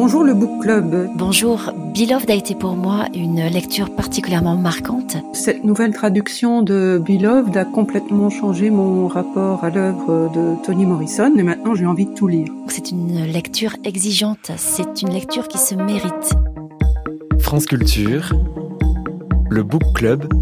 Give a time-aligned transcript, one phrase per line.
[0.00, 1.10] Bonjour le Book Club.
[1.16, 5.16] Bonjour, Beloved a été pour moi une lecture particulièrement marquante.
[5.32, 11.34] Cette nouvelle traduction de Beloved a complètement changé mon rapport à l'œuvre de Toni Morrison
[11.36, 12.46] et maintenant j'ai envie de tout lire.
[12.68, 16.32] C'est une lecture exigeante, c'est une lecture qui se mérite.
[17.40, 18.32] France Culture,
[19.50, 20.32] le Book Club,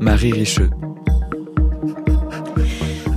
[0.00, 0.70] Marie Richeux.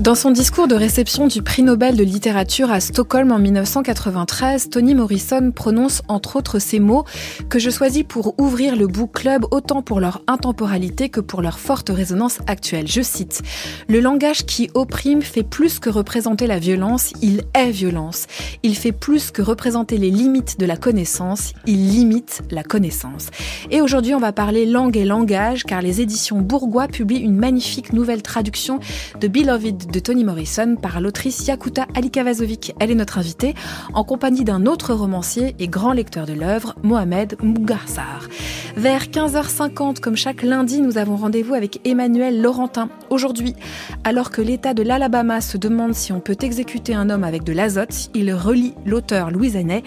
[0.07, 4.95] Dans son discours de réception du prix Nobel de littérature à Stockholm en 1993, Toni
[4.95, 7.03] Morrison prononce entre autres ces mots
[7.49, 11.59] que je choisis pour ouvrir le book club autant pour leur intemporalité que pour leur
[11.59, 12.87] forte résonance actuelle.
[12.87, 13.41] Je cite
[13.89, 18.27] Le langage qui opprime fait plus que représenter la violence, il est violence.
[18.63, 23.27] Il fait plus que représenter les limites de la connaissance, il limite la connaissance.
[23.71, 27.91] Et aujourd'hui, on va parler langue et langage car les éditions Bourgois publient une magnifique
[27.91, 28.79] nouvelle traduction
[29.19, 32.75] de Beloved de Toni Morrison par l'autrice Yakuta Alikavazovic.
[32.79, 33.55] Elle est notre invitée,
[33.95, 38.27] en compagnie d'un autre romancier et grand lecteur de l'œuvre, Mohamed Mougarsar.
[38.75, 42.89] Vers 15h50, comme chaque lundi, nous avons rendez-vous avec Emmanuel Laurentin.
[43.09, 43.55] Aujourd'hui,
[44.03, 47.53] alors que l'État de l'Alabama se demande si on peut exécuter un homme avec de
[47.53, 49.81] l'azote, il relie l'auteur Louis Anet.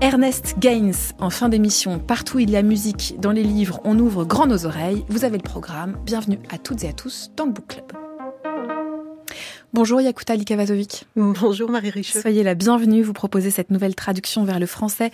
[0.00, 4.24] Ernest Gaines, en fin d'émission, partout il y a musique, dans les livres, on ouvre
[4.24, 5.04] grand nos oreilles.
[5.10, 5.98] Vous avez le programme.
[6.06, 8.11] Bienvenue à toutes et à tous dans le Book Club.
[9.74, 11.06] Bonjour Yakuta Likavazovic.
[11.16, 12.20] Bonjour Marie Richeux.
[12.20, 13.02] Soyez la bienvenue.
[13.02, 15.10] Vous proposez cette nouvelle traduction vers le français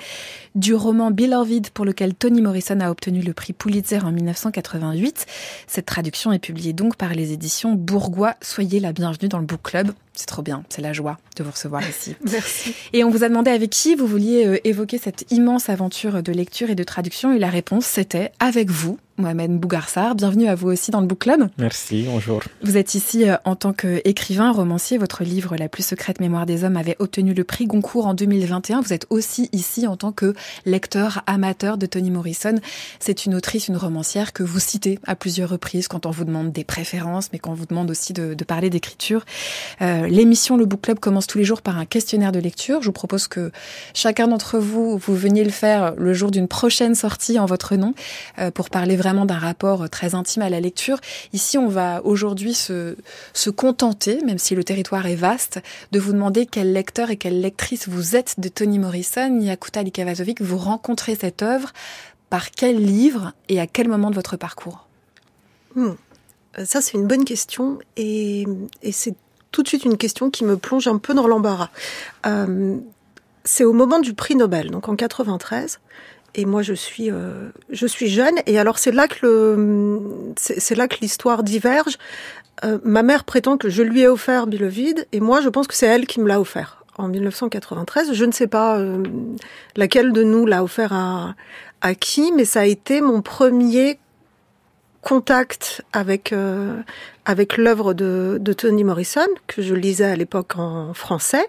[0.56, 5.26] du roman Beloved pour lequel Toni Morrison a obtenu le prix Pulitzer en 1988.
[5.68, 8.34] Cette traduction est publiée donc par les éditions Bourgois.
[8.42, 9.92] Soyez la bienvenue dans le Book Club.
[10.12, 12.16] C'est trop bien, c'est la joie de vous recevoir ici.
[12.28, 12.74] Merci.
[12.92, 16.32] Et on vous a demandé avec qui vous vouliez euh, évoquer cette immense aventure de
[16.32, 20.14] lecture et de traduction et la réponse c'était avec vous, Mohamed Bougarsar.
[20.14, 21.48] Bienvenue à vous aussi dans le Book Club.
[21.58, 22.40] Merci, bonjour.
[22.62, 24.96] Vous êtes ici euh, en tant qu'écrivain, romancier.
[24.96, 28.80] Votre livre La plus secrète mémoire des hommes avait obtenu le prix Goncourt en 2021.
[28.80, 32.54] Vous êtes aussi ici en tant que lecteur amateur de Toni Morrison.
[33.00, 36.52] C'est une autrice, une romancière que vous citez à plusieurs reprises quand on vous demande
[36.52, 39.24] des préférences, mais quand on vous demande aussi de, de parler d'écriture.
[39.82, 42.82] Euh, L'émission Le Book Club commence tous les jours par un questionnaire de lecture.
[42.82, 43.50] Je vous propose que
[43.94, 47.94] chacun d'entre vous, vous veniez le faire le jour d'une prochaine sortie en votre nom
[48.38, 50.98] euh, pour parler vraiment d'un rapport très intime à la lecture.
[51.32, 52.96] Ici, on va aujourd'hui se,
[53.32, 55.60] se contenter, même si le territoire est vaste,
[55.92, 60.40] de vous demander quel lecteur et quelle lectrice vous êtes de Toni Morrison, Yakuta Likavazovic.
[60.40, 61.72] Vous rencontrez cette œuvre
[62.30, 64.86] par quel livre et à quel moment de votre parcours?
[65.74, 65.92] Hmm.
[66.64, 68.46] Ça, c'est une bonne question et,
[68.82, 69.14] et c'est
[69.52, 71.70] tout de suite une question qui me plonge un peu dans l'embarras.
[72.26, 72.76] Euh,
[73.44, 75.80] c'est au moment du prix Nobel, donc en 93.
[76.34, 78.34] Et moi, je suis, euh, je suis jeune.
[78.46, 81.96] Et alors, c'est là que le, c'est là que l'histoire diverge.
[82.64, 85.74] Euh, ma mère prétend que je lui ai offert Beloved, et moi, je pense que
[85.74, 88.12] c'est elle qui me l'a offert en 1993.
[88.12, 89.02] Je ne sais pas euh,
[89.76, 91.34] laquelle de nous l'a offert à,
[91.80, 93.98] à qui, mais ça a été mon premier
[95.00, 96.34] contact avec
[97.24, 101.46] avec l'œuvre de, de Toni Morrison que je lisais à l'époque en français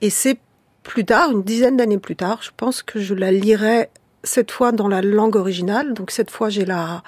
[0.00, 0.38] et c'est
[0.82, 3.90] plus tard une dizaine d'années plus tard je pense que je la lirai
[4.22, 5.94] cette fois dans la langue originale.
[5.94, 7.02] Donc cette fois j'ai la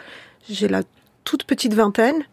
[0.48, 0.82] j'ai la
[1.24, 2.24] toute petite vingtaine.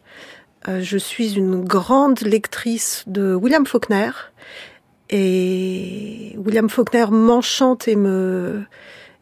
[0.68, 4.12] Euh, je suis une grande lectrice de William Faulkner.
[5.10, 8.64] Et William Faulkner m'enchante et me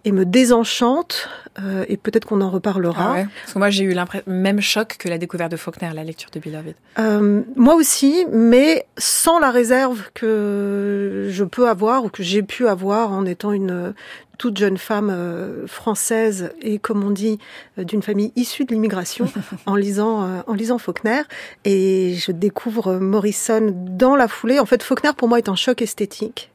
[0.08, 1.28] et me désenchante,
[1.60, 3.16] euh, et peut-être qu'on en reparlera.
[3.18, 6.06] Ah Parce que moi, j'ai eu le même choc que la découverte de Faulkner, la
[6.06, 6.76] lecture de Beloved.
[6.98, 12.68] Euh, moi aussi, mais sans la réserve que je peux avoir ou que j'ai pu
[12.70, 13.94] avoir en étant une
[14.38, 17.40] toute jeune femme euh, française et, comme on dit,
[17.78, 19.28] euh, d'une famille issue de l'immigration,
[19.66, 21.22] en lisant euh, en lisant Faulkner.
[21.66, 24.60] Et je découvre Morrison dans la foulée.
[24.60, 26.52] En fait, Faulkner pour moi est un choc esthétique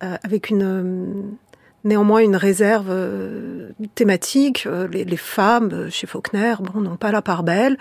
[0.00, 1.38] avec une
[1.86, 4.64] néanmoins une réserve euh, thématique.
[4.66, 7.78] Euh, les, femmes euh, chez Faulkner, bon, n'ont pas la part belle.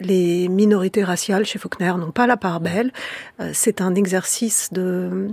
[0.00, 2.92] les minorités raciales chez Faulkner n'ont pas la part belle.
[3.52, 5.28] c'est un exercice de,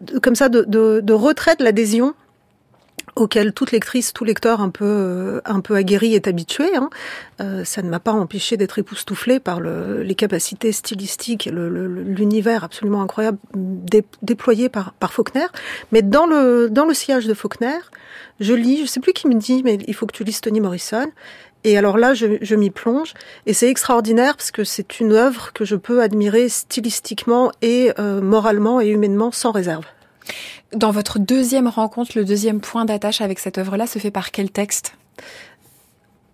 [0.00, 2.14] de comme ça de, de, de retrait de l'adhésion
[3.16, 6.74] auquel toute lectrice, tout lecteur un peu euh, un peu aguerri est habitué.
[6.76, 6.90] Hein.
[7.40, 13.02] Euh, ça ne m'a pas empêché d'être époustouflé par le, les capacités stylistiques l'univers absolument
[13.02, 13.38] incroyable
[14.22, 15.46] déployé par, par Faulkner.
[15.92, 17.78] Mais dans le dans le sillage de Faulkner,
[18.40, 20.60] je lis, je sais plus qui me dit, mais il faut que tu lises Toni
[20.60, 21.06] Morrison.
[21.66, 23.14] Et alors là, je, je m'y plonge,
[23.46, 28.20] et c'est extraordinaire parce que c'est une œuvre que je peux admirer stylistiquement et euh,
[28.20, 29.86] moralement et humainement sans réserve.
[30.74, 34.50] Dans votre deuxième rencontre, le deuxième point d'attache avec cette œuvre-là se fait par quel
[34.50, 34.94] texte?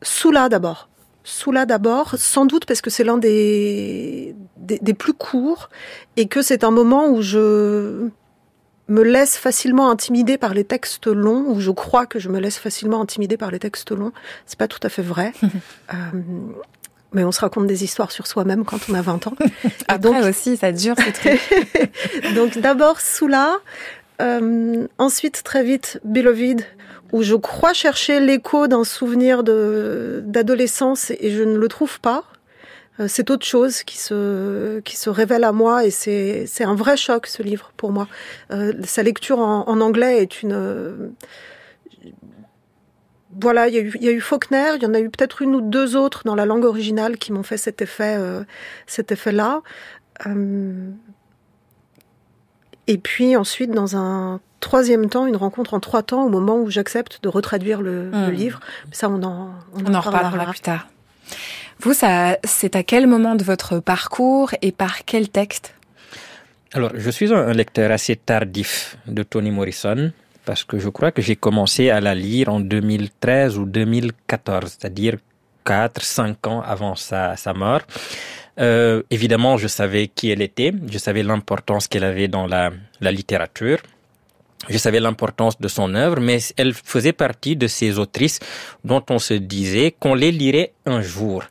[0.02, 0.88] Soula d'abord.
[1.24, 5.68] Soula d'abord, sans doute parce que c'est l'un des, des, des, plus courts
[6.16, 8.08] et que c'est un moment où je
[8.88, 12.58] me laisse facilement intimider par les textes longs, ou je crois que je me laisse
[12.58, 14.12] facilement intimider par les textes longs.
[14.46, 15.32] C'est pas tout à fait vrai.
[15.94, 15.94] euh,
[17.12, 19.34] mais on se raconte des histoires sur soi-même quand on a 20 ans.
[19.88, 22.34] Après donc, aussi, ça dure ces trucs.
[22.34, 23.58] donc d'abord Soula,
[24.20, 26.62] euh, ensuite très vite Beloved,
[27.12, 32.24] où je crois chercher l'écho d'un souvenir d'adolescence et je ne le trouve pas.
[33.00, 37.42] Euh, c'est autre chose qui se révèle à moi et c'est un vrai choc ce
[37.42, 38.08] livre pour moi.
[38.52, 41.12] Euh, sa lecture en, anglais est une
[43.40, 45.08] voilà, il y, a eu, il y a eu Faulkner, il y en a eu
[45.08, 48.18] peut-être une ou deux autres dans la langue originale qui m'ont fait cet effet,
[48.86, 49.62] cet effet-là.
[52.90, 56.70] Et puis ensuite, dans un troisième temps, une rencontre en trois temps au moment où
[56.70, 58.26] j'accepte de retraduire le, mmh.
[58.26, 58.60] le, livre.
[58.90, 60.88] Ça, on en, on, on en, en reparlera plus tard.
[61.78, 65.76] Vous, ça, c'est à quel moment de votre parcours et par quel texte?
[66.72, 70.10] Alors, je suis un lecteur assez tardif de Toni Morrison
[70.44, 75.16] parce que je crois que j'ai commencé à la lire en 2013 ou 2014, c'est-à-dire
[75.64, 77.82] 4, 5 ans avant sa, sa mort.
[78.60, 82.70] Euh, évidemment, je savais qui elle était, je savais l'importance qu'elle avait dans la,
[83.00, 83.78] littérature.
[84.68, 88.38] Je savais l'importance de son œuvre, mais elle faisait partie de ces autrices
[88.84, 91.44] dont on se disait qu'on les lirait un jour.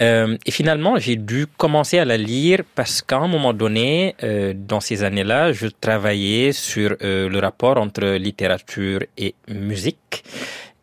[0.00, 4.52] Euh, et finalement, j'ai dû commencer à la lire parce qu'à un moment donné, euh,
[4.56, 10.24] dans ces années-là, je travaillais sur le rapport entre littérature et musique,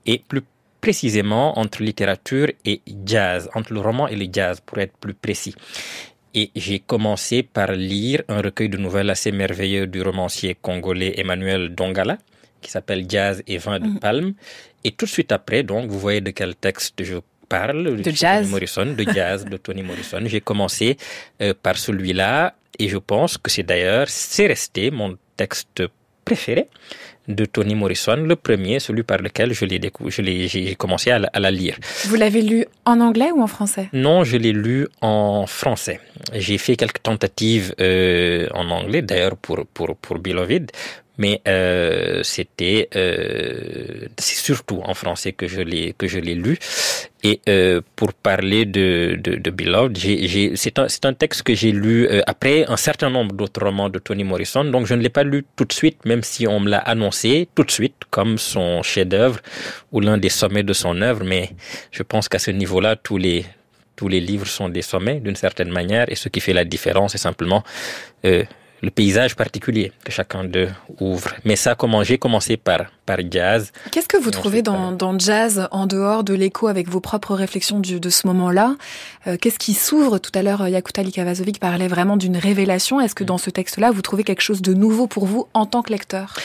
[0.06, 0.44] et plus
[0.81, 5.56] précisément entre littérature et jazz, entre le roman et le jazz, pour être plus précis.
[6.34, 11.74] Et j'ai commencé par lire un recueil de nouvelles assez merveilleux du romancier congolais Emmanuel
[11.74, 12.18] Dongala,
[12.62, 14.34] qui s'appelle Jazz et vin de palme.
[14.84, 17.18] Et tout de suite après, donc, vous voyez de quel texte je
[17.50, 18.50] parle de jazz.
[18.50, 20.22] Morrison, de jazz de Toni Morrison.
[20.25, 20.98] J'ai commencé
[21.42, 25.84] euh, par celui-là et je pense que c'est d'ailleurs, c'est resté mon texte
[26.24, 26.70] préféré
[27.30, 31.20] de Toni Morrison, le premier, celui par lequel je l'ai je l'ai, j'ai commencé à
[31.20, 31.78] la, à la, lire.
[32.06, 33.88] Vous l'avez lu en anglais ou en français?
[33.94, 36.00] Non, je l'ai lu en français.
[36.34, 40.72] J'ai fait quelques tentatives euh, en anglais, d'ailleurs pour pour pour Beloved,
[41.20, 46.58] mais euh, c'était euh, c'est surtout en français que je l'ai que je l'ai lu
[47.24, 49.98] et euh, pour parler de de, de Beloved
[50.56, 54.00] c'est un un texte que j'ai lu euh, après un certain nombre d'autres romans de
[54.00, 54.63] Toni Morrison.
[54.63, 57.48] Donc je ne l'ai pas lu tout de suite même si on me l'a annoncé
[57.56, 59.39] tout de suite comme son chef-d'œuvre
[59.92, 61.24] ou l'un des sommets de son œuvre.
[61.25, 61.50] Mais
[61.92, 63.45] je pense qu'à ce niveau-là tous les
[63.95, 66.10] tous les livres sont des sommets d'une certaine manière.
[66.10, 67.63] Et ce qui fait la différence c'est simplement
[68.25, 68.44] euh,
[68.81, 71.34] le paysage particulier que chacun d'eux ouvre.
[71.46, 73.72] Mais ça, comment j'ai commencé par par jazz.
[73.92, 77.80] Qu'est-ce que vous trouvez dans, dans jazz en dehors de l'écho avec vos propres réflexions
[77.80, 78.76] du, de ce moment-là?
[79.26, 80.20] Euh, Qu'est-ce qui s'ouvre?
[80.20, 83.02] Tout à l'heure, Yakuta Likavazovic parlait vraiment d'une révélation.
[83.02, 85.82] Est-ce que dans ce texte-là, vous trouvez quelque chose de nouveau pour vous en tant
[85.82, 86.36] que lecteur?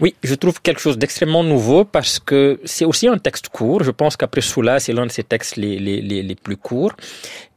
[0.00, 3.82] Oui, je trouve quelque chose d'extrêmement nouveau parce que c'est aussi un texte court.
[3.82, 6.92] Je pense qu'après Soula, c'est l'un de ses textes les, les, les, les, plus courts.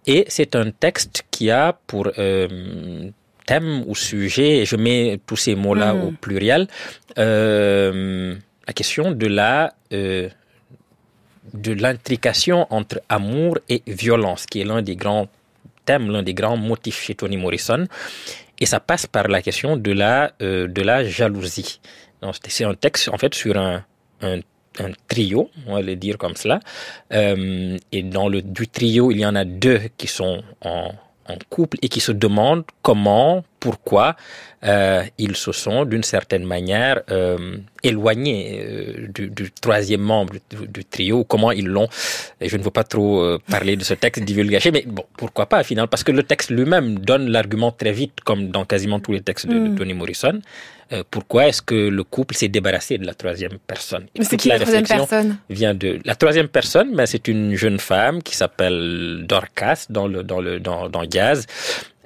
[0.07, 3.09] Et c'est un texte qui a pour euh,
[3.45, 6.01] thème ou sujet, et je mets tous ces mots-là mmh.
[6.03, 6.67] au pluriel,
[7.17, 8.35] euh,
[8.67, 10.29] la question de la euh,
[11.53, 15.27] de l'intrication entre amour et violence, qui est l'un des grands
[15.85, 17.85] thèmes, l'un des grands motifs chez Toni Morrison,
[18.59, 21.79] et ça passe par la question de la euh, de la jalousie.
[22.47, 23.83] C'est un texte en fait sur un,
[24.21, 24.39] un
[24.79, 26.59] un trio, on va le dire comme cela.
[27.11, 30.91] Euh, et dans le du trio, il y en a deux qui sont en,
[31.27, 34.15] en couple et qui se demandent comment, pourquoi
[34.63, 40.67] euh, ils se sont d'une certaine manière euh, éloignés euh, du, du, troisième membre du,
[40.67, 41.87] du, trio, comment ils l'ont.
[42.41, 45.63] Je ne veux pas trop euh, parler de ce texte divulgaché, mais bon, pourquoi pas
[45.63, 49.21] finalement, parce que le texte lui-même donne l'argument très vite, comme dans quasiment tous les
[49.21, 49.73] textes de, mm.
[49.73, 50.39] de Toni Morrison.
[50.93, 54.05] Euh, pourquoi est-ce que le couple s'est débarrassé de la troisième personne?
[54.17, 55.37] Mais c'est qui la, la troisième personne?
[55.49, 60.23] Vient de la troisième personne, mais c'est une jeune femme qui s'appelle Dorcas dans le
[60.23, 61.45] dans le dans, dans Jazz.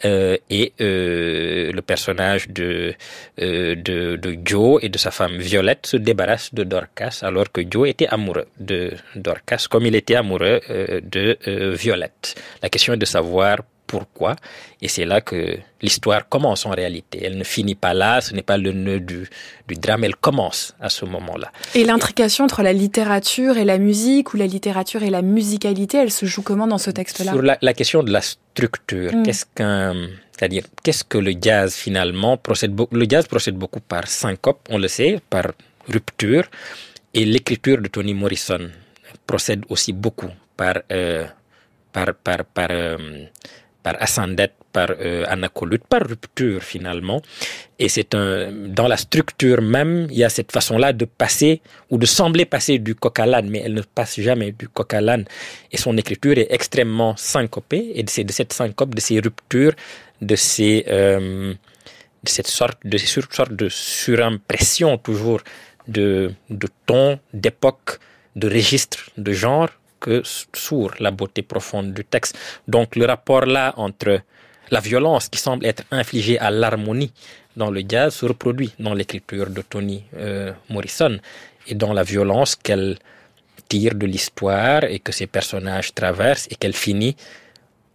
[0.05, 2.93] Euh, et euh, le personnage de,
[3.41, 7.61] euh, de, de Joe et de sa femme Violette se débarrassent de Dorcas alors que
[7.67, 11.35] Joe était amoureux de Dorcas comme il était amoureux de
[11.73, 12.35] Violette.
[12.61, 14.35] La question est de savoir pourquoi.
[14.81, 17.21] Et c'est là que l'histoire commence en réalité.
[17.23, 19.27] Elle ne finit pas là, ce n'est pas le nœud du,
[19.67, 21.51] du drame, elle commence à ce moment-là.
[21.73, 26.11] Et l'intrication entre la littérature et la musique, ou la littérature et la musicalité, elle
[26.11, 27.31] se joue comment dans ce texte-là?
[27.31, 29.23] Sur la, la, question de la structure, mm.
[29.23, 29.95] qu'est-ce qu'un...
[30.37, 34.87] C'est-à-dire, qu'est-ce que le jazz finalement procède Le jazz procède beaucoup par syncope, on le
[34.87, 35.45] sait, par
[35.87, 36.43] rupture,
[37.13, 38.69] et l'écriture de Toni Morrison
[39.25, 40.75] procède aussi beaucoup par...
[40.91, 41.25] Euh,
[41.97, 43.25] par, par, par euh,
[43.87, 47.21] par ascendette, par euh, anacolute, par rupture finalement.
[47.79, 51.97] Et c'est un, dans la structure même, il y a cette façon-là de passer ou
[51.97, 54.99] de sembler passer du coq à l'âne, mais elle ne passe jamais du coq à
[54.99, 55.23] l'âne.
[55.71, 57.85] Et son écriture est extrêmement syncopée.
[57.95, 59.75] Et c'est de cette syncope, de ces ruptures,
[60.21, 61.53] de ces, euh,
[62.25, 65.41] de cette sorte de, cette sorte de surimpression toujours
[65.87, 67.99] de, de ton, d'époque,
[68.35, 70.21] de registre, de genre que
[70.53, 72.37] sourd la beauté profonde du texte.
[72.67, 74.21] Donc le rapport là entre
[74.69, 77.11] la violence qui semble être infligée à l'harmonie
[77.55, 81.19] dans le jazz se reproduit dans l'écriture de Toni euh, Morrison
[81.67, 82.97] et dans la violence qu'elle
[83.67, 87.15] tire de l'histoire et que ses personnages traversent et qu'elle finit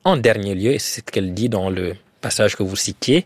[0.04, 3.24] en dernier lieu, et c'est ce qu'elle dit dans le passage que vous citiez,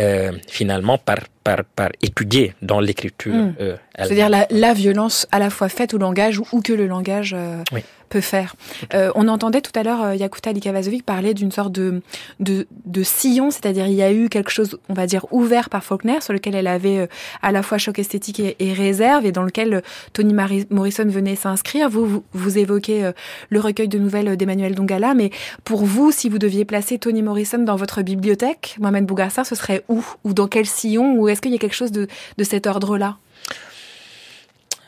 [0.00, 3.34] euh, finalement par, par, par étudier dans l'écriture.
[3.34, 3.52] Hmm.
[3.60, 7.34] Euh, C'est-à-dire la, la, violence à la fois faite au langage ou, que le langage
[7.38, 8.54] euh, oui peut faire.
[8.92, 12.02] Euh, on entendait tout à l'heure Yakuta Likavazovic parler d'une sorte de,
[12.38, 15.82] de, de sillon, c'est-à-dire il y a eu quelque chose, on va dire, ouvert par
[15.82, 17.08] Faulkner, sur lequel elle avait
[17.42, 19.82] à la fois choc esthétique et, réserve, et dans lequel
[20.12, 20.34] Toni
[20.70, 21.88] Morrison venait s'inscrire.
[21.88, 23.10] Vous, vous, évoquez
[23.48, 25.30] le recueil de nouvelles d'Emmanuel Dongala, mais
[25.64, 29.82] pour vous, si vous deviez placer Toni Morrison dans votre bibliothèque, Mohamed Bougarsar, ce serait
[29.88, 30.04] où?
[30.22, 31.16] Ou dans quel sillon?
[31.16, 32.06] Ou est-ce qu'il y a quelque chose de,
[32.38, 33.18] de cet ordre-là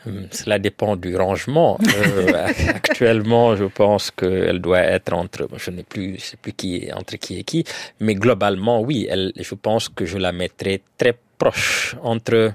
[0.07, 1.77] Hmm, cela dépend du rangement.
[1.81, 6.89] Euh, actuellement, je pense qu'elle doit être entre, je n'ai plus, je sais plus qui
[6.93, 7.63] entre qui et qui,
[7.99, 12.53] mais globalement, oui, elle, je pense que je la mettrai très proche entre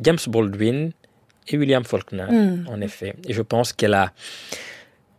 [0.00, 0.92] James Baldwin
[1.48, 2.66] et William Faulkner, hmm.
[2.68, 3.14] en effet.
[3.28, 4.12] Et je pense qu'elle a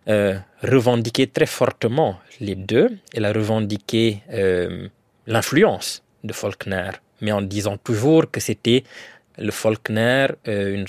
[0.08, 2.90] euh, revendiqué très fortement les deux.
[3.14, 4.88] Elle a revendiqué euh,
[5.28, 8.84] l'influence de Faulkner, mais en disant toujours que c'était
[9.38, 10.86] le Faulkner euh, une,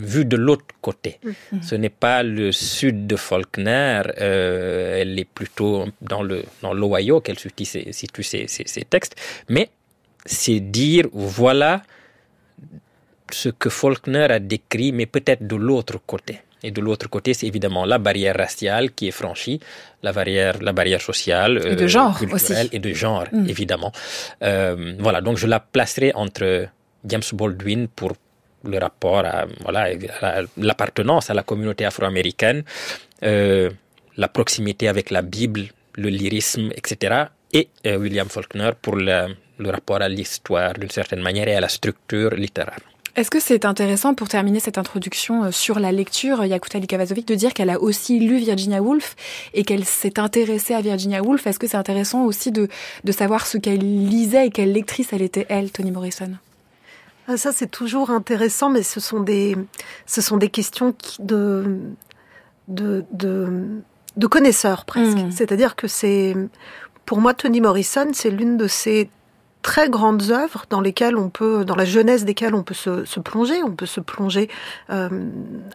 [0.00, 1.20] vu de l'autre côté.
[1.24, 1.62] Mm-hmm.
[1.62, 7.20] Ce n'est pas le sud de Faulkner, euh, elle est plutôt dans le dans l'Ohio
[7.20, 9.16] qu'elle situe ses, ses, textes,
[9.48, 9.70] mais
[10.26, 11.82] c'est dire voilà
[13.30, 16.40] ce que Faulkner a décrit, mais peut-être de l'autre côté.
[16.62, 19.60] Et de l'autre côté, c'est évidemment la barrière raciale qui est franchie,
[20.02, 22.54] la barrière, la barrière sociale, et de euh, genre aussi.
[22.72, 23.48] et de genre, mm.
[23.48, 23.92] évidemment.
[24.42, 26.68] Euh, voilà, donc je la placerai entre
[27.04, 28.12] James Baldwin pour
[28.64, 29.88] le rapport à voilà
[30.56, 32.62] l'appartenance à la communauté afro-américaine,
[33.24, 33.70] euh,
[34.16, 35.62] la proximité avec la Bible,
[35.96, 37.24] le lyrisme, etc.
[37.52, 41.68] Et euh, William Faulkner pour le rapport à l'histoire d'une certaine manière et à la
[41.68, 42.91] structure littéraire.
[43.14, 47.34] Est-ce que c'est intéressant pour terminer cette introduction euh, sur la lecture, Yakuta Likavazovic, de
[47.34, 49.16] dire qu'elle a aussi lu Virginia Woolf
[49.52, 51.46] et qu'elle s'est intéressée à Virginia Woolf?
[51.46, 52.68] Est-ce que c'est intéressant aussi de,
[53.04, 56.30] de savoir ce qu'elle lisait et quelle lectrice elle était, elle, Toni Morrison?
[57.28, 59.56] Ah, ça, c'est toujours intéressant, mais ce sont des,
[60.06, 61.80] ce sont des questions de,
[62.68, 63.82] de, de,
[64.16, 65.18] de connaisseurs presque.
[65.18, 65.32] Mmh.
[65.32, 66.34] C'est-à-dire que c'est,
[67.04, 69.10] pour moi, Toni Morrison, c'est l'une de ces
[69.62, 73.62] très grandes œuvres dans lesquelles on peut, dans la jeunesse desquelles on peut se, plonger.
[73.62, 74.50] On peut se plonger
[74.90, 75.08] euh,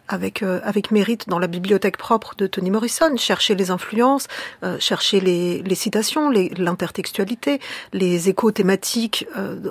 [0.06, 4.28] avec euh, avec mérite dans la bibliothèque propre de Toni Morrison, chercher les influences,
[4.62, 7.60] euh, chercher les, les citations, l'intertextualité,
[7.92, 9.26] les, échos thématiques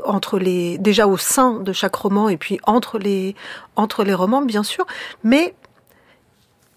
[0.06, 3.36] entre les déjà au sein de chaque roman et puis entre les
[3.76, 4.88] entre les romans bien sûr,
[5.24, 5.54] mais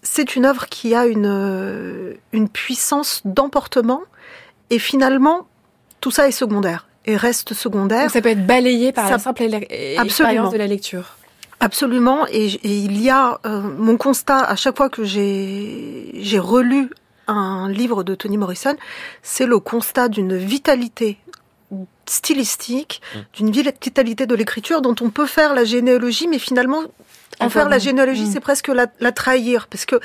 [0.03, 4.01] c'est une œuvre qui a une une puissance d'emportement
[4.69, 5.47] et finalement
[6.01, 8.09] tout ça est secondaire et reste secondaire.
[8.11, 11.15] ça peut être balayé par la simple expérience de la lecture.
[11.59, 12.25] Absolument.
[12.31, 16.89] Et, il y a euh, mon constat à chaque fois que j'ai relu
[17.27, 18.75] un livre de Toni Morrison,
[19.21, 21.17] c'est le constat d'une vitalité
[22.05, 23.19] stylistique, mmh.
[23.33, 26.81] d'une vitalité de l'écriture dont on peut faire la généalogie, mais finalement
[27.41, 28.31] en faire la généalogie, mm.
[28.31, 29.99] c'est presque la, la, trahir, parce que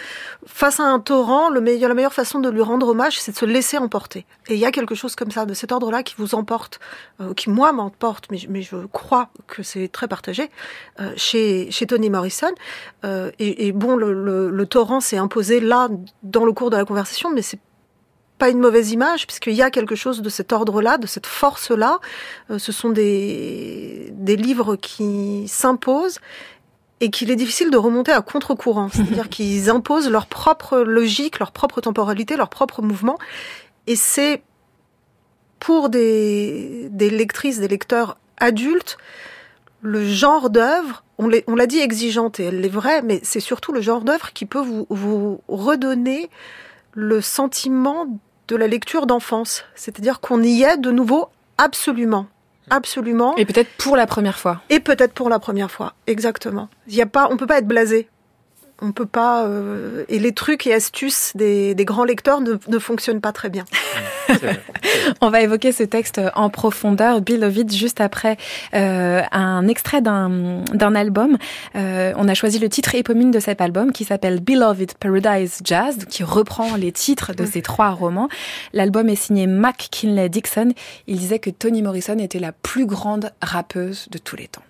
[0.47, 3.37] face à un torrent, le meilleur, la meilleure façon de lui rendre hommage, c'est de
[3.37, 4.27] se laisser emporter.
[4.49, 6.81] Et il y a quelque chose comme ça, de cet ordre-là, qui vous emporte,
[7.21, 10.51] euh, qui moi m'emporte, mais, mais, je crois que c'est très partagé
[11.01, 12.53] euh, chez, chez Toni Morrison.
[13.05, 15.89] Euh, et, et, bon, le, le, le torrent s'est imposé là
[16.23, 17.61] dans le cours de la conversation, mais c'est
[18.39, 21.99] pas une mauvaise image, puisqu'il y a quelque chose de cet ordre-là, de cette force-là.
[22.51, 26.19] Euh, ce sont des, des livres qui s'imposent
[27.01, 31.53] et qu'il est difficile de remonter à contre-courant, c'est-à-dire qu'ils imposent leur propre logique, leur
[31.53, 33.19] propre temporalité, leur propre mouvement,
[33.87, 34.43] et c'est
[35.61, 38.99] pour des, des lectrices, des lecteurs adultes,
[39.83, 43.81] le genre d'œuvre, on l'a dit exigeante et elle l'est vraie, mais c'est surtout le
[43.81, 46.29] genre d'œuvre qui peut vous, vous redonner
[46.93, 48.07] le sentiment
[48.49, 52.27] de la lecture d'enfance, c'est-à-dire qu'on y est de nouveau absolument.
[52.71, 53.37] Absolument.
[53.37, 54.61] Et peut-être pour la première fois.
[54.71, 56.69] Et peut-être pour la première fois, exactement.
[56.89, 58.09] Il y a pas, on peut pas être blasé
[58.83, 62.79] On peut pas euh, et les trucs et astuces des, des grands lecteurs ne, ne
[62.79, 63.65] fonctionnent pas très bien.
[65.23, 68.37] On va évoquer ce texte en profondeur, Beloved, juste après
[68.75, 71.39] euh, un extrait d'un d'un album.
[71.75, 76.05] Euh, on a choisi le titre éponyme de cet album qui s'appelle Beloved Paradise Jazz,
[76.09, 78.29] qui reprend les titres de ces trois romans.
[78.75, 80.73] L'album est signé Mac Kinley Dixon.
[81.07, 84.63] Il disait que Toni Morrison était la plus grande rappeuse de tous les temps.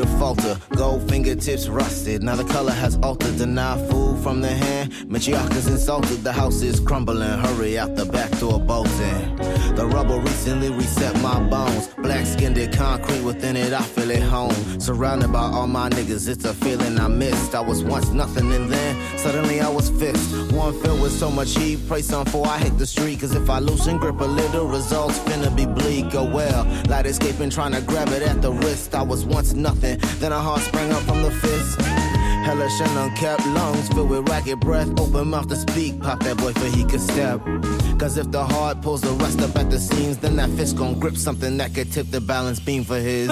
[0.00, 0.56] To falter.
[0.76, 3.36] Gold fingertips rusted, now the color has altered.
[3.36, 6.22] Deny food from the hand, matriarchs insulted.
[6.24, 9.36] The house is crumbling, hurry out the back door bolting.
[9.74, 11.88] The rubble recently reset my bones.
[11.98, 14.80] Black skinned concrete within it, I feel at home.
[14.80, 17.54] Surrounded by all my niggas, it's a feeling I missed.
[17.54, 20.52] I was once nothing and then suddenly I was fixed.
[20.52, 23.20] One filled with so much heat, pray some for I hit the street.
[23.20, 26.14] Cause if I loosen grip a little, results finna be bleak.
[26.14, 28.94] Oh well, light escaping, trying to grab it at the wrist.
[28.94, 31.80] I was once nothing, then a heart sprang up from the fist.
[32.44, 34.88] Hellish and unkept lungs filled with ragged breath.
[34.98, 37.40] Open mouth to speak, pop that boy for he could step.
[37.98, 40.98] Cause if the heart pulls the rest up at the seams, then that fist gon'
[40.98, 43.28] grip something that could tip the balance beam for his.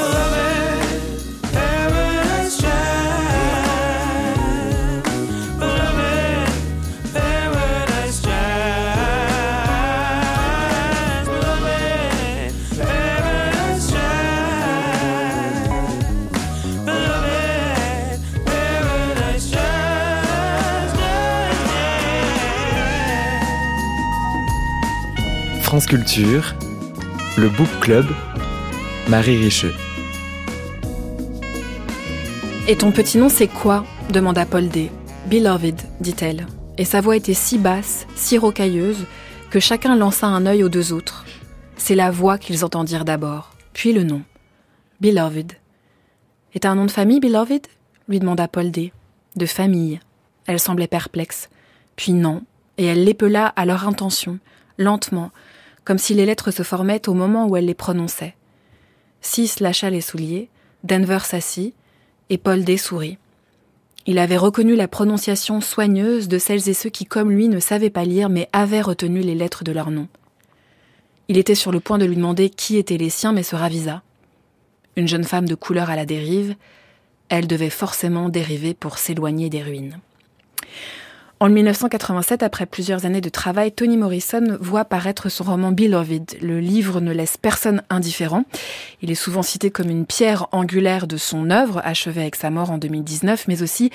[25.81, 26.19] France
[27.37, 28.07] le Book Club,
[29.07, 29.73] Marie Richeux.
[32.67, 33.85] Et ton petit nom, c'est quoi?
[34.11, 34.91] demanda Paul D.
[35.27, 36.49] Beloved, dit-elle.
[36.79, 39.07] Et sa voix était si basse, si rocailleuse,
[39.51, 41.25] que chacun lança un œil aux deux autres.
[41.77, 44.23] C'est la voix qu'ils entendirent d'abord, puis le nom.
[45.01, 45.53] Beloved.
[46.55, 47.69] Est un nom de famille, Beloved?
[48.09, 48.93] lui demanda Paul D.
[49.37, 50.01] De famille.
[50.47, 51.49] Elle semblait perplexe.
[51.95, 52.43] Puis non,
[52.79, 54.41] et elle l'épela à leur intention,
[54.77, 55.31] lentement,
[55.89, 58.35] comme si les lettres se formaient au moment où elle les prononçait.
[59.23, 60.51] Sis lâcha les souliers,
[60.85, 61.73] Denver s'assit,
[62.29, 63.17] et Paul D sourit.
[64.05, 67.89] Il avait reconnu la prononciation soigneuse de celles et ceux qui, comme lui, ne savaient
[67.89, 70.09] pas lire mais avaient retenu les lettres de leur nom.
[71.29, 74.03] Il était sur le point de lui demander qui étaient les siens, mais se ravisa.
[74.97, 76.55] Une jeune femme de couleur à la dérive,
[77.31, 80.01] elle devait forcément dériver pour s'éloigner des ruines.
[81.41, 86.37] En 1987, après plusieurs années de travail, Toni Morrison voit paraître son roman Beloved.
[86.43, 88.43] Le livre ne laisse personne indifférent.
[89.03, 92.73] Il est souvent cité comme une pierre angulaire de son œuvre, achevée avec sa mort
[92.73, 93.93] en 2019, mais aussi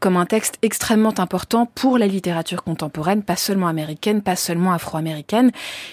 [0.00, 5.50] comme un texte extrêmement important pour la littérature contemporaine, pas seulement américaine, pas seulement afro-américaine.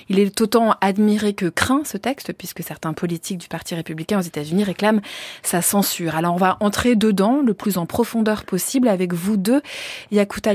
[0.08, 4.24] Il est autant admiré que craint ce texte, puisque certains politiques du Parti républicain aux
[4.24, 5.02] États-Unis réclament
[5.42, 6.16] sa censure.
[6.16, 9.62] Alors on va entrer dedans le plus en profondeur possible avec vous deux,
[10.10, 10.54] Yakuta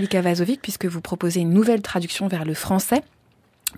[0.63, 3.03] Puisque vous proposez une nouvelle traduction vers le français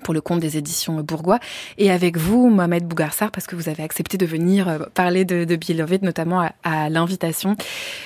[0.05, 1.41] pour le compte des éditions Bourgois,
[1.77, 5.45] et avec vous, Mohamed Bougarsar, parce que vous avez accepté de venir euh, parler de,
[5.45, 7.57] de Beloved, notamment à, à l'invitation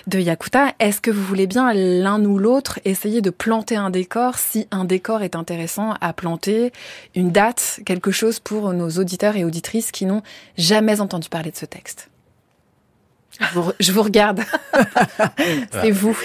[0.06, 0.72] de Yakuta.
[0.80, 4.84] Est-ce que vous voulez bien, l'un ou l'autre, essayer de planter un décor, si un
[4.84, 6.72] décor est intéressant à planter,
[7.14, 10.22] une date, quelque chose pour nos auditeurs et auditrices qui n'ont
[10.56, 12.08] jamais entendu parler de ce texte?
[13.40, 14.42] Je vous, je vous regarde.
[15.72, 16.16] C'est vous.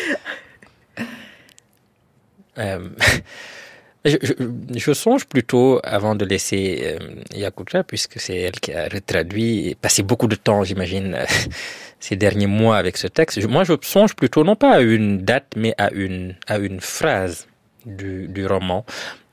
[2.57, 2.89] Euh,
[4.05, 6.97] je, songe plutôt, avant de laisser euh,
[7.35, 11.25] Yakuta, puisque c'est elle qui a retraduit et passé beaucoup de temps, j'imagine, euh,
[11.99, 13.45] ces derniers mois avec ce texte.
[13.47, 17.47] Moi, je songe plutôt non pas à une date, mais à une, à une phrase
[17.85, 18.85] du, du roman.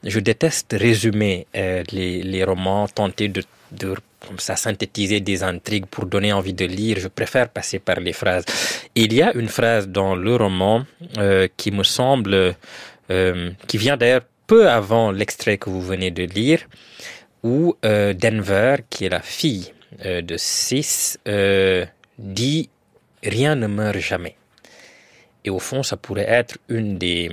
[0.03, 3.95] Je déteste résumer euh, les, les romans, tenter de, de
[4.27, 6.99] comme synthétiser des intrigues pour donner envie de lire.
[6.99, 8.45] Je préfère passer par les phrases.
[8.97, 10.85] Il y a une phrase dans le roman
[11.57, 12.57] qui me semble
[13.11, 16.61] euh, qui vient d'ailleurs peu avant l'extrait que vous venez de lire,
[17.43, 19.73] où euh, Denver, qui est la fille
[20.05, 21.19] euh, de Sis,
[22.19, 22.71] dit
[23.23, 24.37] rien ne meurt jamais.
[25.45, 27.31] Et au fond, ça pourrait être une des,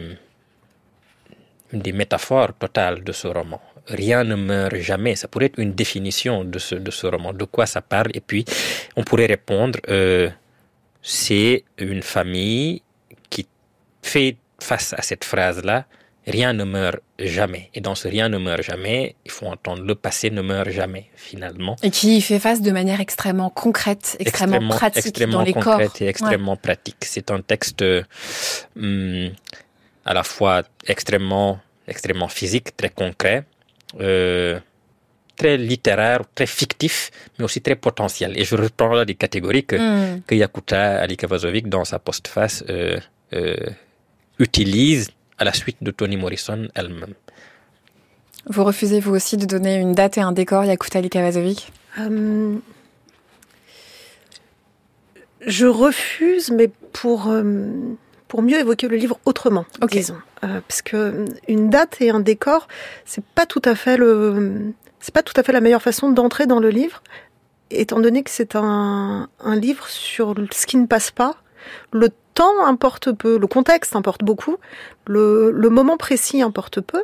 [1.72, 3.62] des métaphores totales de ce roman.
[3.88, 5.16] Rien ne meurt jamais.
[5.16, 7.34] Ça pourrait être une définition de ce, de ce roman.
[7.34, 8.12] De quoi ça parle?
[8.14, 8.46] Et puis,
[8.96, 9.80] on pourrait répondre,
[11.02, 12.82] c'est une famille
[13.30, 13.48] qui
[14.04, 15.86] fait face à cette phrase-là,
[16.26, 17.70] rien ne meurt jamais.
[17.74, 21.06] Et dans ce rien ne meurt jamais, il faut entendre le passé ne meurt jamais,
[21.16, 21.76] finalement.
[21.84, 26.02] Et qui fait face de manière extrêmement concrète, extrêmement, pratique extrêmement dans les concrète corps.
[26.02, 27.02] et extrêmement pratique.
[27.02, 28.04] C'est un texte euh,
[28.78, 29.32] hum,
[30.06, 33.44] à la fois extrêmement, extrêmement physique, très concret,
[34.00, 34.60] euh,
[35.36, 38.38] très littéraire, très fictif, mais aussi très potentiel.
[38.40, 43.00] Et je reprends là des catégories que, que Yakuta Alikavazovic, dans sa postface, euh,
[43.34, 43.56] euh,
[44.40, 47.14] utilise à la suite de Toni Morrison elle-même.
[48.48, 52.58] Vous refusez vous aussi de donner une date et un décor, Yakuta Likavazovic Euh,
[55.42, 57.44] je refuse, mais pour, euh,
[58.28, 59.92] pour mieux évoquer le livre autrement, Ok.
[59.92, 60.18] disons.
[60.44, 62.68] Euh, parce que une date et un décor,
[63.06, 66.46] c'est pas tout à fait le, c'est pas tout à fait la meilleure façon d'entrer
[66.48, 67.02] dans le livre,
[67.72, 71.36] étant donné que c'est un, un livre sur ce qui ne passe pas.
[71.92, 74.58] Le temps importe peu, le contexte importe beaucoup,
[75.06, 77.04] le, moment précis importe peu.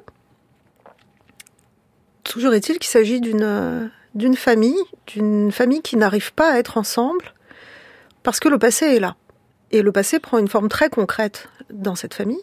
[2.23, 7.33] Toujours est-il qu'il s'agit d'une d'une famille, d'une famille qui n'arrive pas à être ensemble
[8.23, 9.15] parce que le passé est là.
[9.71, 12.41] Et le passé prend une forme très concrète dans cette famille,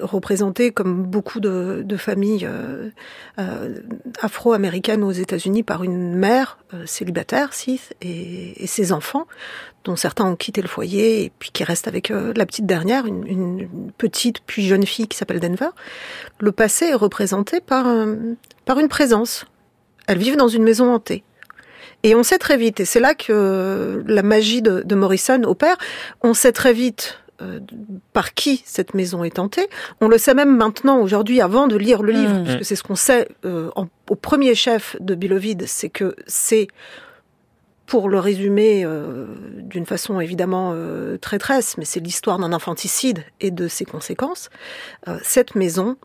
[0.00, 2.90] représentée comme beaucoup de, de familles euh,
[3.38, 3.80] euh,
[4.20, 9.26] afro-américaines aux États-Unis par une mère euh, célibataire, Sith, et, et ses enfants,
[9.84, 13.06] dont certains ont quitté le foyer et puis qui restent avec euh, la petite dernière,
[13.06, 15.70] une, une petite puis jeune fille qui s'appelle Denver.
[16.40, 18.16] Le passé est représenté par, euh,
[18.64, 19.44] par une présence.
[20.06, 21.22] Elles vivent dans une maison hantée.
[22.04, 25.76] Et on sait très vite, et c'est là que la magie de, de Morrison opère,
[26.20, 27.60] on sait très vite euh,
[28.12, 29.68] par qui cette maison est hantée.
[30.00, 32.44] On le sait même maintenant, aujourd'hui, avant de lire le livre, Mm.
[32.44, 36.68] puisque c'est ce qu'on sait euh, en- au premier chef de Bilovide, c'est que c'est,
[37.86, 39.26] pour le résumer euh,
[39.58, 40.74] d'une façon évidemment
[41.20, 44.50] traîtresse, mais c'est l'histoire d'un infanticide et de ses conséquences,
[45.22, 45.96] cette maison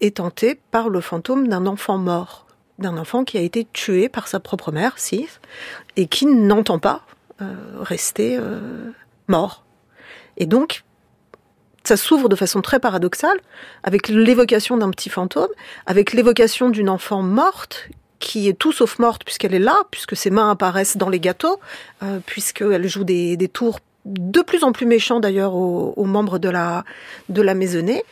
[0.00, 2.46] est hantée par le fantôme d'un enfant mort,
[2.78, 5.40] d'un enfant qui a été tué par sa propre mère, Sith,
[5.96, 7.02] et qui n'entend pas
[7.80, 8.38] rester
[9.28, 9.64] mort.
[10.36, 10.84] Et donc,
[11.84, 13.38] ça s'ouvre de façon très paradoxale,
[13.82, 15.48] avec l'évocation d'un petit fantôme,
[15.86, 17.88] avec l'évocation d'une enfant morte,
[18.18, 21.58] qui est tout sauf morte puisqu'elle est là, puisque ses mains apparaissent dans les gâteaux,
[22.02, 26.38] euh, puisqu'elle joue des, des tours de plus en plus méchants d'ailleurs aux, aux membres
[26.38, 26.84] de la,
[27.28, 28.04] de la maisonnée.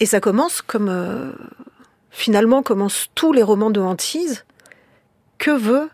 [0.00, 0.88] Et ça commence comme...
[0.88, 1.32] euh,
[2.10, 4.44] finalement commencent tous les romans de hantise.
[5.38, 5.88] Que veut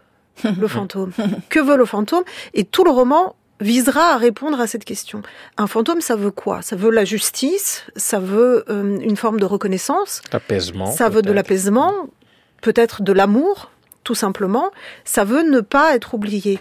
[0.58, 1.12] le fantôme?
[1.48, 2.24] Que veut le fantôme?
[2.54, 5.22] Et tout le roman visera à répondre à cette question.
[5.56, 6.62] Un fantôme, ça veut quoi?
[6.62, 10.90] Ça veut la justice, ça veut euh, une forme de reconnaissance, L'apaisement.
[10.90, 11.92] ça veut de l'apaisement,
[12.62, 13.70] peut-être de l'amour,
[14.04, 14.70] tout simplement.
[15.04, 16.60] Ça veut ne pas être oublié.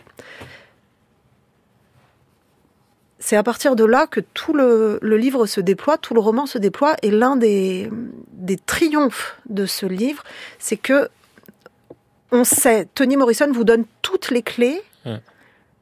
[3.19, 6.45] C'est à partir de là que tout le, le livre se déploie, tout le roman
[6.45, 7.89] se déploie, et l'un des,
[8.33, 10.23] des triomphes de ce livre,
[10.59, 11.09] c'est que
[12.31, 15.17] on sait, Toni Morrison vous donne toutes les clés Mm.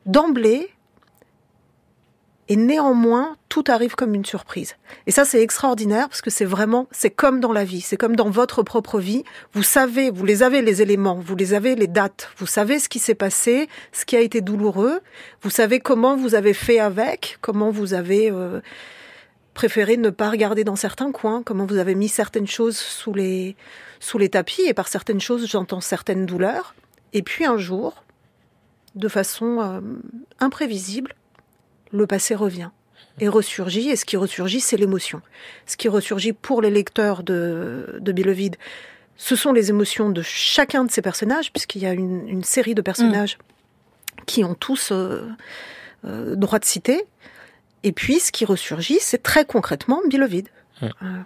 [0.06, 0.70] d'emblée,
[2.50, 4.76] et néanmoins, tout arrive comme une surprise.
[5.08, 8.16] Et ça, c'est extraordinaire parce que c'est vraiment, c'est comme dans la vie, c'est comme
[8.16, 9.24] dans votre propre vie.
[9.54, 12.90] Vous savez, vous les avez les éléments, vous les avez les dates, vous savez ce
[12.90, 15.00] qui s'est passé, ce qui a été douloureux,
[15.42, 18.60] vous savez comment vous avez fait avec, comment vous avez euh,
[19.54, 23.56] préféré ne pas regarder dans certains coins, comment vous avez mis certaines choses sous les
[24.02, 24.64] sous les tapis.
[24.64, 26.76] Et par certaines choses, j'entends certaines douleurs.
[27.14, 28.04] Et puis un jour,
[28.96, 29.80] de façon euh,
[30.40, 31.16] imprévisible,
[31.94, 32.70] le passé revient
[33.20, 33.90] et ressurgit.
[33.90, 35.22] Et ce qui ressurgit, c'est l'émotion.
[35.66, 38.58] Ce qui ressurgit pour les lecteurs de, de Belovide,
[39.16, 42.76] ce sont les émotions de chacun de ces personnages, puisqu'il y a une, une série
[42.76, 43.38] de personnages
[44.26, 45.22] qui ont tous euh,
[46.06, 47.06] euh, droit de citer.
[47.84, 50.50] Et puis, ce qui ressurgit, c'est très concrètement Belovide.
[50.82, 50.86] Mm.
[50.86, 51.20] Euh,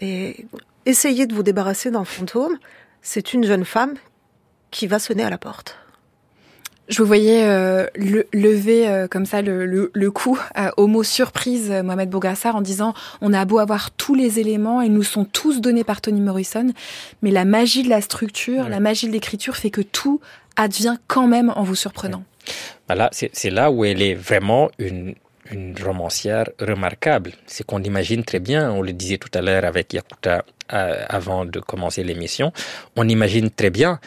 [0.00, 0.46] et
[0.86, 2.58] essayer de vous débarrasser d'un fantôme,
[3.00, 3.94] c'est une jeune femme
[4.70, 5.78] qui va sonner à la porte.
[6.88, 10.86] Je vous voyais euh, le- lever euh, comme ça le, le, le coup euh, au
[10.86, 12.92] mot surprise, Mohamed Bougassar, en disant
[13.22, 16.72] on a beau avoir tous les éléments, ils nous sont tous donnés par Toni Morrison,
[17.22, 20.20] mais la magie de la structure, la magie de l'écriture fait que tout
[20.56, 22.22] advient quand même en vous surprenant.
[22.86, 25.14] Voilà, c'est là où elle est vraiment une,
[25.50, 27.32] une romancière remarquable.
[27.46, 30.44] C'est qu'on imagine très bien, on le disait tout à l'heure avec Yakuta
[30.74, 32.52] euh, avant de commencer l'émission,
[32.96, 33.98] on imagine très bien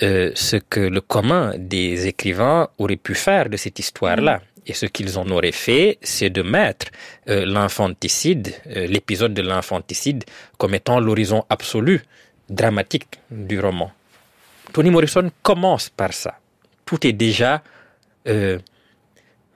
[0.00, 4.38] euh, ce que le commun des écrivains aurait pu faire de cette histoire-là.
[4.38, 4.40] Mm.
[4.68, 6.86] Et ce qu'ils en auraient fait, c'est de mettre
[7.28, 10.24] euh, l'infanticide, euh, l'épisode de l'infanticide,
[10.56, 12.00] comme étant l'horizon absolu,
[12.48, 13.90] dramatique du roman.
[14.72, 16.38] Tony Morrison commence par ça.
[16.86, 17.62] Tout est déjà,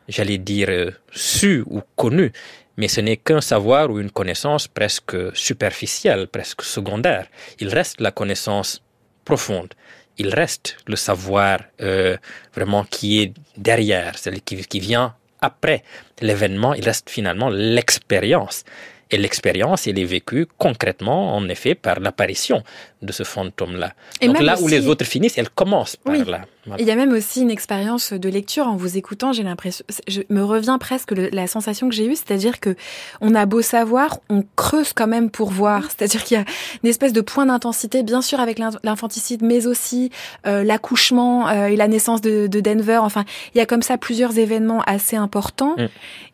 [0.09, 2.33] j'allais dire, su ou connu,
[2.77, 7.27] mais ce n'est qu'un savoir ou une connaissance presque superficielle, presque secondaire.
[7.61, 8.83] Il reste la connaissance
[9.25, 9.75] profonde
[10.19, 12.17] il reste le savoir euh,
[12.55, 15.85] vraiment qui est derrière, celui qui, qui vient après
[16.21, 18.65] l'événement, il reste finalement l'expérience.
[19.11, 22.65] Et l'expérience, elle est vécue concrètement, en effet, par l'apparition
[23.03, 23.93] de ce fantôme-là.
[24.21, 26.25] Donc là où les autres finissent, elle commence par oui.
[26.25, 26.43] là.
[26.79, 29.33] Il y a même aussi une expérience de lecture en vous écoutant.
[29.33, 32.75] J'ai l'impression, je me revient presque le, la sensation que j'ai eue, c'est-à-dire que
[33.21, 35.85] on a beau savoir, on creuse quand même pour voir.
[35.85, 36.45] C'est-à-dire qu'il y a
[36.83, 40.11] une espèce de point d'intensité, bien sûr avec l'infanticide, mais aussi
[40.49, 42.99] euh, l'accouchement euh, et la naissance de, de, Denver.
[43.01, 45.87] Enfin, il y a comme ça plusieurs événements assez importants mm.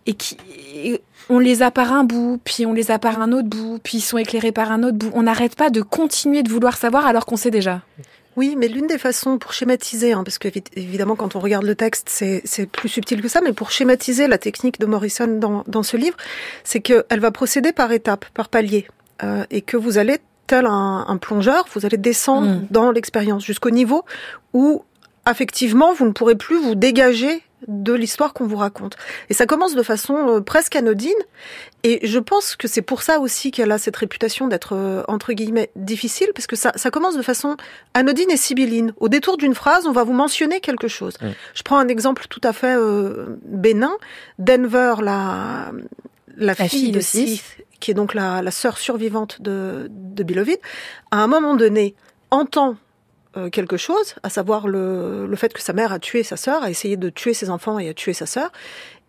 [0.06, 0.36] et qui
[0.74, 3.78] et on les a par un bout, puis on les a par un autre bout,
[3.82, 5.10] puis ils sont éclairés par un autre bout.
[5.14, 7.82] On n'arrête pas de continuer de vouloir savoir alors qu'on sait déjà.
[8.36, 11.74] Oui, mais l'une des façons pour schématiser, hein, parce que évidemment quand on regarde le
[11.74, 15.82] texte, c'est plus subtil que ça, mais pour schématiser la technique de Morrison dans, dans
[15.82, 16.16] ce livre,
[16.64, 18.88] c'est qu'elle va procéder par étapes, par paliers,
[19.22, 22.66] euh, et que vous allez, tel un, un plongeur, vous allez descendre mmh.
[22.70, 24.04] dans l'expérience jusqu'au niveau
[24.54, 24.82] où,
[25.26, 28.96] affectivement, vous ne pourrez plus vous dégager de l'histoire qu'on vous raconte.
[29.30, 31.12] Et ça commence de façon euh, presque anodine.
[31.82, 35.32] Et je pense que c'est pour ça aussi qu'elle a cette réputation d'être, euh, entre
[35.32, 37.56] guillemets, difficile, parce que ça, ça commence de façon
[37.94, 38.92] anodine et sibylline.
[38.98, 41.14] Au détour d'une phrase, on va vous mentionner quelque chose.
[41.20, 41.28] Mmh.
[41.54, 43.92] Je prends un exemple tout à fait euh, bénin.
[44.38, 45.72] Denver, la,
[46.36, 50.22] la, la fille, fille, de Sith, qui est donc la, la sœur survivante de, de
[50.22, 50.58] Bilovid,
[51.10, 51.94] à un moment donné,
[52.30, 52.76] entend
[53.50, 56.70] quelque chose, à savoir le, le, fait que sa mère a tué sa sœur, a
[56.70, 58.52] essayé de tuer ses enfants et a tué sa sœur,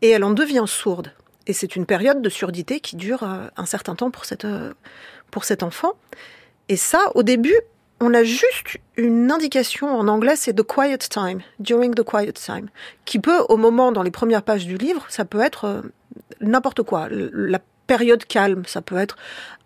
[0.02, 1.12] et elle en devient sourde.
[1.48, 4.74] Et c'est une période de surdité qui dure euh, un certain temps pour, cette, euh,
[5.32, 5.94] pour cet enfant.
[6.70, 7.56] Et ça, au début,
[8.00, 12.70] on a juste une indication en anglais, c'est the quiet time, during the quiet time,
[13.06, 15.84] qui peut, au moment, dans les premières pages du livre, ça peut être
[16.42, 17.08] n'importe quoi.
[17.10, 18.63] La période calme.
[18.65, 19.17] Ça peut être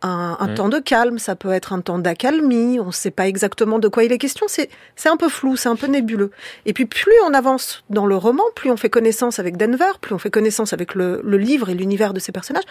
[0.01, 0.55] un, un mmh.
[0.55, 2.79] temps de calme, ça peut être un temps d'accalmie.
[2.79, 4.45] On ne sait pas exactement de quoi il est question.
[4.47, 6.31] C'est, c'est un peu flou, c'est un peu nébuleux.
[6.65, 10.13] Et puis plus on avance dans le roman, plus on fait connaissance avec Denver, plus
[10.13, 12.65] on fait connaissance avec le, le livre et l'univers de ces personnages,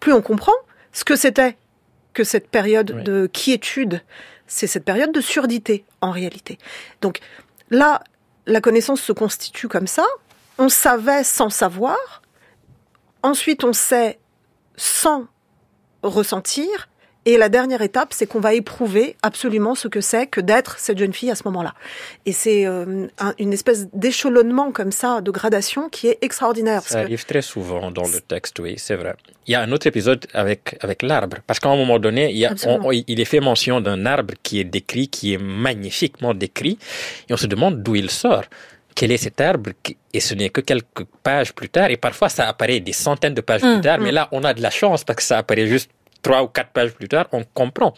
[0.00, 0.52] plus on comprend
[0.92, 1.56] ce que c'était
[2.12, 3.02] que cette période oui.
[3.02, 4.00] de quiétude.
[4.46, 6.58] C'est cette période de surdité en réalité.
[7.00, 7.20] Donc
[7.70, 8.02] là,
[8.46, 10.04] la connaissance se constitue comme ça.
[10.58, 12.22] On savait sans savoir.
[13.22, 14.18] Ensuite, on sait
[14.76, 15.26] sans
[16.02, 16.88] ressentir.
[17.26, 20.98] Et la dernière étape, c'est qu'on va éprouver absolument ce que c'est que d'être cette
[20.98, 21.72] jeune fille à ce moment-là.
[22.26, 26.82] Et c'est euh, un, une espèce d'échelonnement comme ça, de gradation, qui est extraordinaire.
[26.82, 27.28] Ça arrive que...
[27.28, 29.14] très souvent dans le texte, oui, c'est vrai.
[29.46, 32.36] Il y a un autre épisode avec, avec l'arbre, parce qu'à un moment donné, il,
[32.36, 36.34] y a, on, il est fait mention d'un arbre qui est décrit, qui est magnifiquement
[36.34, 36.78] décrit,
[37.30, 38.44] et on se demande d'où il sort
[38.94, 39.70] quel est cet arbre
[40.12, 43.40] et ce n'est que quelques pages plus tard et parfois ça apparaît des centaines de
[43.40, 44.04] pages mmh, plus tard mmh.
[44.04, 45.90] mais là on a de la chance parce que ça apparaît juste
[46.22, 47.94] trois ou quatre pages plus tard on comprend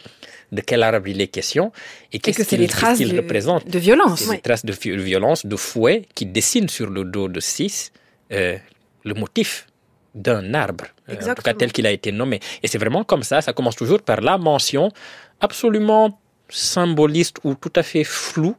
[0.51, 1.71] de quel arbre il est question
[2.11, 4.37] et qu'est-ce qu'il qu qu représente de violence oui.
[4.37, 7.91] des traces de violence de fouet qui dessinent sur le dos de Six
[8.31, 8.57] euh,
[9.03, 9.67] le motif
[10.15, 13.23] d'un arbre euh, en tout cas tel qu'il a été nommé et c'est vraiment comme
[13.23, 14.91] ça ça commence toujours par la mention
[15.39, 18.55] absolument symboliste ou tout à fait floue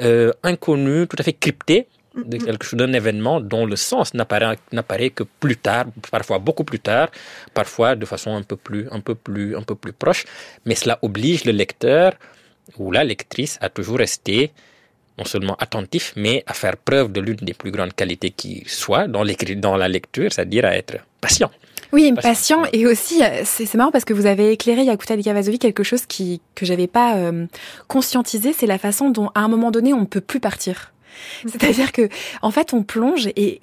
[0.00, 5.10] euh, inconnu, tout à fait crypté de quelque chose d'un événement dont le sens n'apparaît
[5.10, 7.10] que plus tard, parfois beaucoup plus tard,
[7.54, 10.24] parfois de façon un peu plus un peu plus un peu plus proche,
[10.66, 12.12] mais cela oblige le lecteur
[12.78, 14.52] ou la lectrice à toujours rester
[15.18, 19.06] non seulement attentif, mais à faire preuve de l'une des plus grandes qualités qui soit
[19.08, 19.24] dans,
[19.56, 21.50] dans la lecture, c'est-à-dire à être patient.
[21.92, 26.06] Oui, patient et aussi c'est marrant parce que vous avez éclairé Yakuta Likavazovi quelque chose
[26.06, 27.46] qui que j'avais pas euh,
[27.86, 30.92] conscientisé, c'est la façon dont à un moment donné on ne peut plus partir.
[31.46, 32.08] C'est-à-dire que
[32.40, 33.60] en fait on plonge et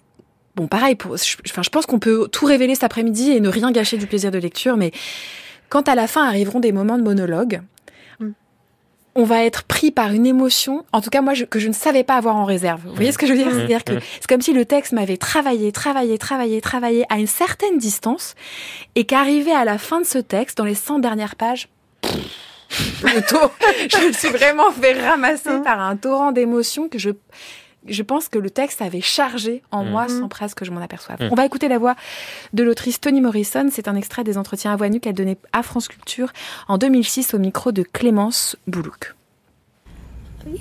[0.56, 3.50] bon pareil pour je, enfin je pense qu'on peut tout révéler cet après-midi et ne
[3.50, 4.92] rien gâcher du plaisir de lecture mais
[5.70, 7.62] quand à la fin arriveront des moments de monologue,
[9.20, 11.74] on va être pris par une émotion, en tout cas moi, je, que je ne
[11.74, 12.82] savais pas avoir en réserve.
[12.86, 13.52] Vous voyez ce que je veux dire?
[13.52, 17.78] C'est-à-dire que c'est comme si le texte m'avait travaillé, travaillé, travaillé, travaillé à une certaine
[17.78, 18.36] distance,
[18.96, 21.68] et qu'arrivé à la fin de ce texte, dans les 100 dernières pages,
[23.02, 27.10] je me suis vraiment fait ramasser par un torrent d'émotions que je
[27.88, 29.90] je pense que le texte avait chargé en Mm.
[29.90, 30.20] moi Mm.
[30.20, 31.22] sans presque que je m'en aperçoive.
[31.22, 31.30] Mm.
[31.32, 31.96] On va écouter la voix
[32.54, 33.68] de l'autrice Toni Morrison.
[33.72, 36.32] C'est un extrait des entretiens à voix nue qu'elle donnait à France Culture
[36.68, 39.16] en 2006 au micro de Clémence Boulouk.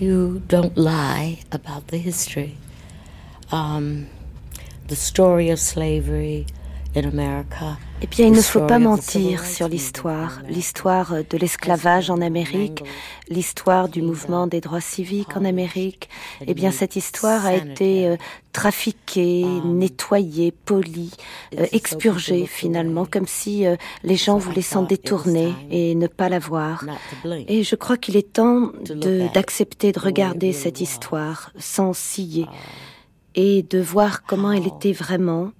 [0.01, 2.57] You don't lie about the history.
[3.53, 4.07] Um,
[4.89, 6.47] the story of slavery.
[8.01, 12.83] Eh bien, il ne faut pas mentir sur l'histoire, l'histoire de l'esclavage en Amérique,
[13.29, 16.09] l'histoire du mouvement des droits civiques en Amérique.
[16.47, 18.17] Eh bien, cette histoire a été euh,
[18.53, 21.11] trafiquée, nettoyée, polie,
[21.59, 26.39] euh, expurgée finalement, comme si euh, les gens voulaient s'en détourner et ne pas la
[26.39, 26.85] voir.
[27.49, 32.47] Et je crois qu'il est temps de- d'accepter de regarder cette histoire sans scier
[33.35, 35.51] et de voir comment elle était vraiment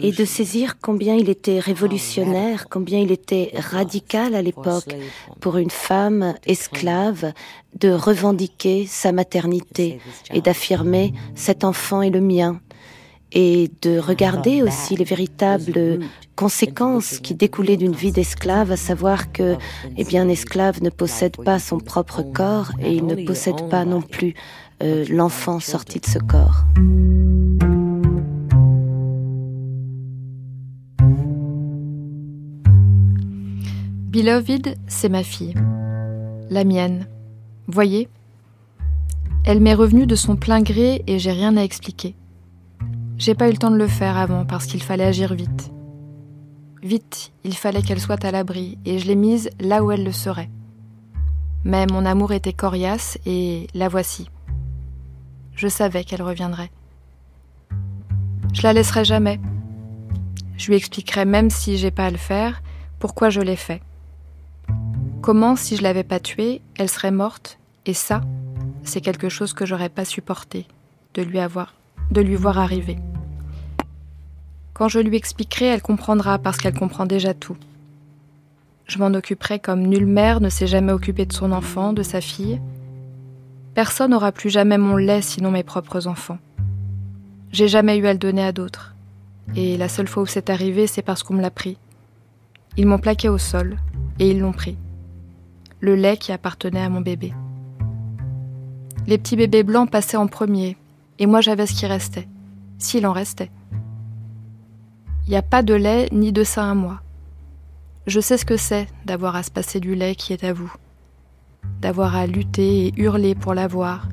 [0.00, 4.94] et de saisir combien il était révolutionnaire, combien il était radical à l'époque
[5.40, 7.32] pour une femme esclave
[7.78, 10.00] de revendiquer sa maternité
[10.32, 12.60] et d'affirmer cet enfant est le mien.
[13.34, 16.00] Et de regarder aussi les véritables
[16.36, 19.56] conséquences qui découlaient d'une vie d'esclave, à savoir que,
[19.96, 23.86] eh bien, un esclave ne possède pas son propre corps et il ne possède pas
[23.86, 24.34] non plus
[24.82, 26.66] euh, l'enfant sorti de ce corps.
[34.12, 35.54] Beloved, c'est ma fille.
[36.50, 37.06] La mienne.
[37.66, 38.10] Voyez
[39.46, 42.14] Elle m'est revenue de son plein gré et j'ai rien à expliquer.
[43.16, 45.72] J'ai pas eu le temps de le faire avant parce qu'il fallait agir vite.
[46.82, 50.12] Vite, il fallait qu'elle soit à l'abri et je l'ai mise là où elle le
[50.12, 50.50] serait.
[51.64, 54.28] Mais mon amour était coriace et la voici.
[55.54, 56.70] Je savais qu'elle reviendrait.
[58.52, 59.40] Je la laisserai jamais.
[60.58, 62.62] Je lui expliquerai même si j'ai pas à le faire
[62.98, 63.80] pourquoi je l'ai fait.
[65.22, 67.60] Comment, si je l'avais pas tuée, elle serait morte?
[67.86, 68.22] Et ça,
[68.82, 70.66] c'est quelque chose que j'aurais pas supporté
[71.14, 71.74] de lui avoir,
[72.10, 72.98] de lui voir arriver.
[74.74, 77.56] Quand je lui expliquerai, elle comprendra parce qu'elle comprend déjà tout.
[78.86, 82.20] Je m'en occuperai comme nulle mère ne s'est jamais occupée de son enfant, de sa
[82.20, 82.60] fille.
[83.74, 86.38] Personne n'aura plus jamais mon lait sinon mes propres enfants.
[87.52, 88.96] J'ai jamais eu à le donner à d'autres.
[89.54, 91.78] Et la seule fois où c'est arrivé, c'est parce qu'on me l'a pris.
[92.76, 93.76] Ils m'ont plaqué au sol
[94.18, 94.76] et ils l'ont pris.
[95.82, 97.34] Le lait qui appartenait à mon bébé.
[99.08, 100.76] Les petits bébés blancs passaient en premier
[101.18, 102.28] et moi j'avais ce qui restait,
[102.78, 103.50] s'il en restait.
[105.26, 107.00] Il n'y a pas de lait ni de sein à moi.
[108.06, 110.72] Je sais ce que c'est d'avoir à se passer du lait qui est à vous,
[111.80, 114.08] d'avoir à lutter et hurler pour l'avoir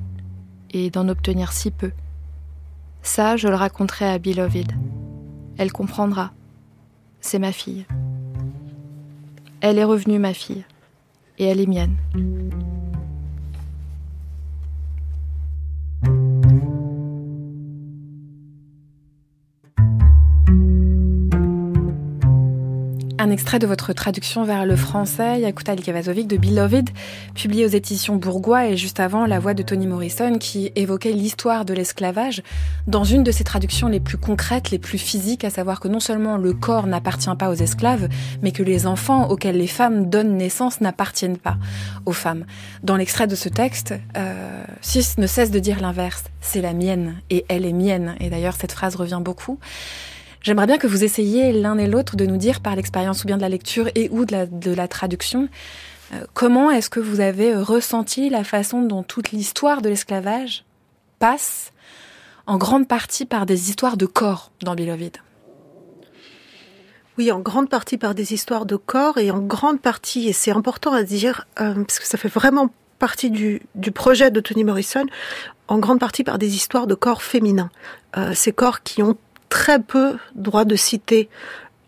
[0.72, 1.92] et d'en obtenir si peu.
[3.04, 4.72] Ça, je le raconterai à Beloved.
[5.60, 6.32] Elle comprendra.
[7.22, 7.86] C'est ma fille.
[9.62, 10.66] Elle est revenue, ma fille,
[11.40, 11.96] et elle est mienne.
[23.22, 26.90] Un extrait de votre traduction vers le français, Yakuta Likavazovic de Beloved,
[27.36, 31.66] publié aux éditions Bourgois, et juste avant, la voix de Toni Morrison qui évoquait l'histoire
[31.66, 32.42] de l'esclavage
[32.88, 36.00] dans une de ses traductions les plus concrètes, les plus physiques, à savoir que non
[36.00, 38.08] seulement le corps n'appartient pas aux esclaves,
[38.42, 41.58] mais que les enfants auxquels les femmes donnent naissance n'appartiennent pas
[42.06, 42.46] aux femmes.
[42.84, 47.16] Dans l'extrait de ce texte, euh, Sis ne cesse de dire l'inverse, c'est la mienne,
[47.30, 49.60] et elle est mienne, et d'ailleurs cette phrase revient beaucoup.
[50.42, 53.36] J'aimerais bien que vous essayiez l'un et l'autre de nous dire par l'expérience ou bien
[53.36, 55.50] de la lecture et ou de la, traduction,
[56.14, 60.64] euh, comment est-ce que vous avez ressenti la façon dont toute l'histoire de l'esclavage
[61.20, 61.74] passe
[62.48, 65.18] en grande partie par des histoires de corps dans Beloved
[67.18, 70.52] Oui, en grande partie par des histoires de corps et en grande partie, et c'est
[70.52, 74.64] important à dire, euh, parce que ça fait vraiment partie du, du projet de Toni
[74.64, 75.06] Morrison,
[75.68, 77.70] en grande partie par des histoires de corps féminins.
[78.18, 79.18] Euh, ces corps qui ont
[79.50, 81.30] très peu droit de citer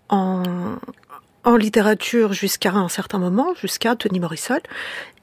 [0.09, 0.51] en,
[1.57, 4.59] littérature jusqu'à un certain moment, jusqu'à Toni Morrison,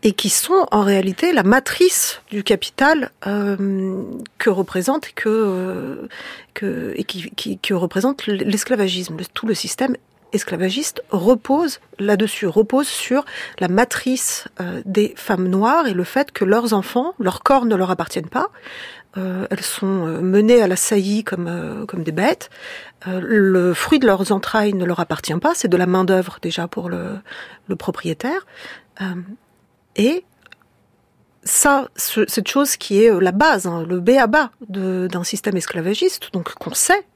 [0.02, 4.02] et qui sont en réalité la matrice du capital euh,
[4.38, 6.08] que représente que,
[6.62, 7.58] euh, et qui, qui,
[8.26, 9.16] l'esclavagisme.
[9.32, 9.96] Tout le système
[10.32, 13.24] esclavagiste repose là-dessus, repose sur
[13.58, 17.76] la matrice euh, des femmes noires et le fait que leurs enfants, leurs corps ne
[17.76, 18.48] leur appartiennent pas.
[19.16, 22.50] Euh, elles sont menées à la saillie comme, euh, comme des bêtes.
[23.06, 26.38] Euh, le fruit de leurs entrailles ne leur appartient pas, c'est de la main d'œuvre
[26.42, 27.18] déjà pour le,
[27.78, 28.46] propriétaire.
[29.96, 30.24] et
[31.44, 35.56] ça, ce, cette chose qui est la base, hein, le b à bas d'un système
[35.56, 37.06] esclavagiste, donc qu'on sait,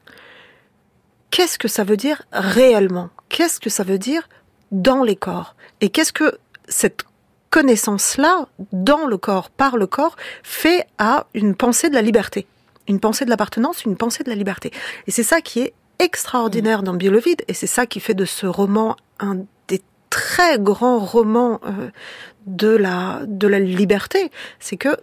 [1.30, 3.10] qu'est-ce que ça veut dire réellement?
[3.28, 4.28] Qu'est-ce que ça veut dire
[4.70, 5.54] dans les corps?
[5.82, 6.38] Et qu'est-ce que
[6.68, 7.04] cette
[7.52, 12.46] connaissance-là, dans le corps, par le corps, fait à une pensée de la liberté.
[12.88, 14.72] Une pensée de l'appartenance, une pensée de la liberté.
[15.06, 18.46] Et c'est ça qui est extraordinaire dans Biolovide, et c'est ça qui fait de ce
[18.46, 21.90] roman un des très grands romans euh,
[22.46, 24.96] de la de la liberté, c'est que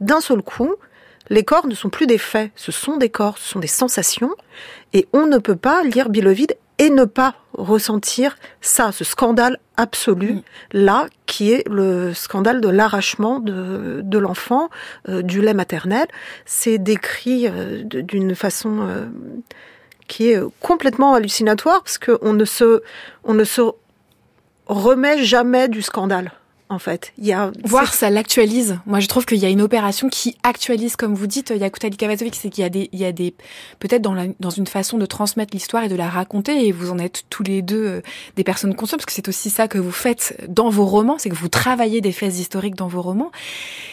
[0.00, 0.74] d'un seul coup,
[1.30, 4.34] les corps ne sont plus des faits, ce sont des corps, ce sont des sensations,
[4.92, 10.32] et on ne peut pas lire Biolovide et ne pas ressentir ça, ce scandale absolu,
[10.32, 10.42] mm.
[10.72, 14.70] là, qui est le scandale de l'arrachement de, de l'enfant
[15.08, 16.08] euh, du lait maternel.
[16.46, 18.88] C'est décrit euh, d'une façon
[20.08, 22.82] qui est complètement hallucinatoire parce qu'on ne se,
[23.22, 23.62] on ne se
[24.66, 26.32] remet jamais du scandale
[26.70, 27.12] en fait.
[27.18, 28.78] Il y a voir ça l'actualise.
[28.86, 32.34] Moi, je trouve qu'il y a une opération qui actualise, comme vous dites, Yakuta Likavazovic,
[32.34, 33.34] c'est qu'il y a des, il y a des,
[33.80, 36.90] peut-être dans, la, dans une façon de transmettre l'histoire et de la raconter, et vous
[36.90, 38.02] en êtes tous les deux euh,
[38.36, 41.28] des personnes conscientes, parce que c'est aussi ça que vous faites dans vos romans, c'est
[41.28, 43.32] que vous travaillez des faits historiques dans vos romans.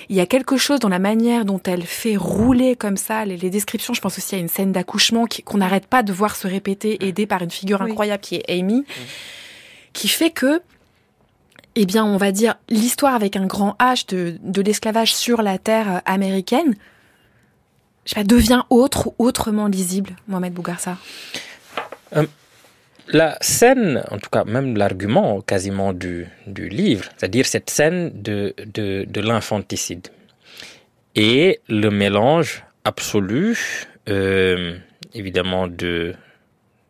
[0.09, 3.37] Il y a quelque chose dans la manière dont elle fait rouler comme ça les,
[3.37, 3.93] les descriptions.
[3.93, 7.25] Je pense aussi à une scène d'accouchement qu'on n'arrête pas de voir se répéter, aidée
[7.25, 8.85] par une figure incroyable qui est Amy,
[9.93, 10.61] qui fait que
[11.79, 15.97] eh bien, on va dire l'histoire avec un grand H de, l'esclavage sur la terre
[15.97, 16.73] euh, américaine,
[18.03, 20.97] je devient autre ou autrement lisible, Mohamed Bougarsa?
[22.15, 22.25] Euh,
[23.09, 29.21] La scène, en tout cas même l'argument quasiment du, livre, c'est-à-dire cette scène de, de,
[29.21, 30.07] l'infanticide
[31.13, 34.75] et le mélange absolu, euh,
[35.13, 36.15] évidemment, de,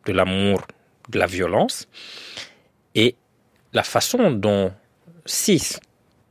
[0.05, 0.61] de l'amour,
[1.09, 1.89] de la violence,
[2.95, 3.15] et
[3.77, 4.73] la façon dont
[5.25, 5.79] Sis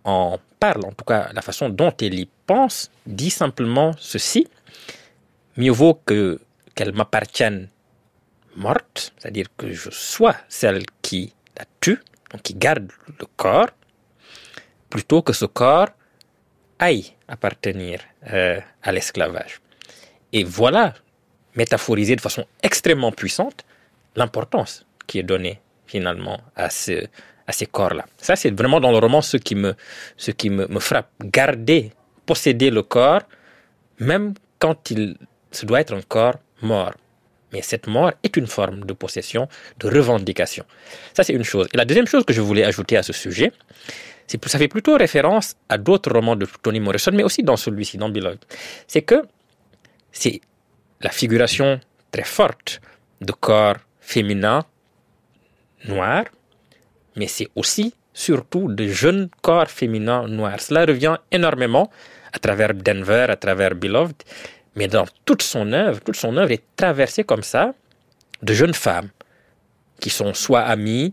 [0.03, 2.91] en parle, en tout cas la façon dont elle y pense,
[3.21, 4.43] dit simplement ceci
[5.61, 6.41] mieux vaut que
[6.75, 7.69] qu'elle m'appartienne
[8.57, 11.23] morte, c'est-à-dire que je sois celle qui
[11.59, 12.89] la tue, donc qui garde
[13.21, 13.73] le corps,
[14.91, 15.91] plutôt que ce corps
[16.79, 18.01] aille appartenir
[18.33, 19.55] euh, à l'esclavage.
[20.33, 20.95] Et voilà,
[21.55, 23.65] métaphorisé de façon extrêmement puissante,
[24.17, 27.07] l'importance qui est donnée finalement à, ce,
[27.47, 28.05] à ces corps-là.
[28.19, 29.75] Ça, c'est vraiment dans le roman ce qui me,
[30.17, 31.11] ce qui me, me, frappe.
[31.25, 31.93] Garder,
[32.25, 33.23] posséder le corps,
[33.99, 35.17] même quand il
[35.51, 36.95] se doit être un corps mort.
[37.53, 40.65] Mais cette mort est une forme de possession, de revendication.
[41.15, 41.69] Ça, c'est une chose.
[41.73, 43.53] Et la deuxième chose que je voulais ajouter à ce sujet,
[44.27, 47.97] c'est ça fait plutôt référence à d'autres romans de Toni Morrison, mais aussi dans celui-ci,
[47.97, 48.41] dans Beloved.
[48.89, 49.23] C'est que
[50.11, 50.41] c'est
[51.01, 51.81] la figuration
[52.11, 52.81] très forte
[53.21, 54.65] de corps féminins
[55.85, 56.25] noirs,
[57.17, 60.61] mais c'est aussi, surtout, de jeunes corps féminins noirs.
[60.61, 61.91] Cela revient énormément
[62.33, 64.17] à travers Denver, à travers Beloved,
[64.77, 67.75] mais dans toute son œuvre, toute son œuvre est traversée comme ça
[68.43, 69.09] de jeunes femmes
[70.01, 71.13] qui sont soit amies,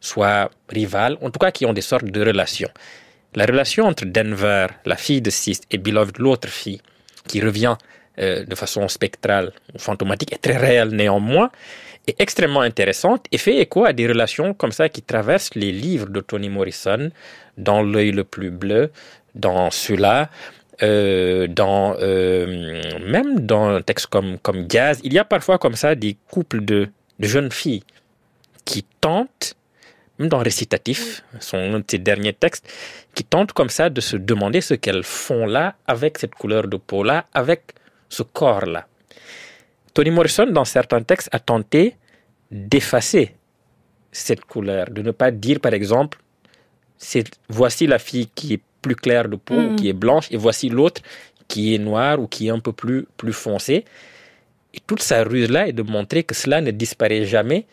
[0.00, 2.70] soit rivales, en tout cas qui ont des sortes de relations.
[3.34, 6.80] La relation entre Denver, la fille de Sis, et Beloved, l'autre fille,
[7.28, 7.76] qui revient
[8.18, 11.50] euh, de façon spectrale ou fantomatique, est très réelle néanmoins,
[12.06, 16.08] est extrêmement intéressante et fait écho à des relations comme ça qui traversent les livres
[16.08, 17.10] de Toni Morrison,
[17.56, 18.90] dans L'œil le plus bleu,
[19.34, 20.30] dans ceux-là,
[20.82, 25.74] euh, dans euh, même dans un texte comme comme Gaz, il y a parfois comme
[25.74, 26.88] ça des couples de,
[27.18, 27.84] de jeunes filles
[28.64, 29.56] qui tentent,
[30.18, 32.66] même dans Récitatif, son de ses derniers textes,
[33.14, 36.76] qui tentent comme ça de se demander ce qu'elles font là avec cette couleur de
[36.76, 37.72] peau là, avec
[38.08, 38.86] ce corps là.
[40.00, 41.94] Toni Morrison, dans certains textes, a tenté
[42.50, 43.34] d'effacer
[44.10, 46.18] cette couleur, de ne pas dire, par exemple,
[47.50, 49.76] voici la fille qui est plus claire de peau, ou mm.
[49.76, 51.02] qui est blanche, et voici l'autre
[51.48, 53.84] qui est noire ou qui est un peu plus, plus foncé.
[54.72, 57.66] Et toute sa ruse-là est de montrer que cela ne disparaît jamais,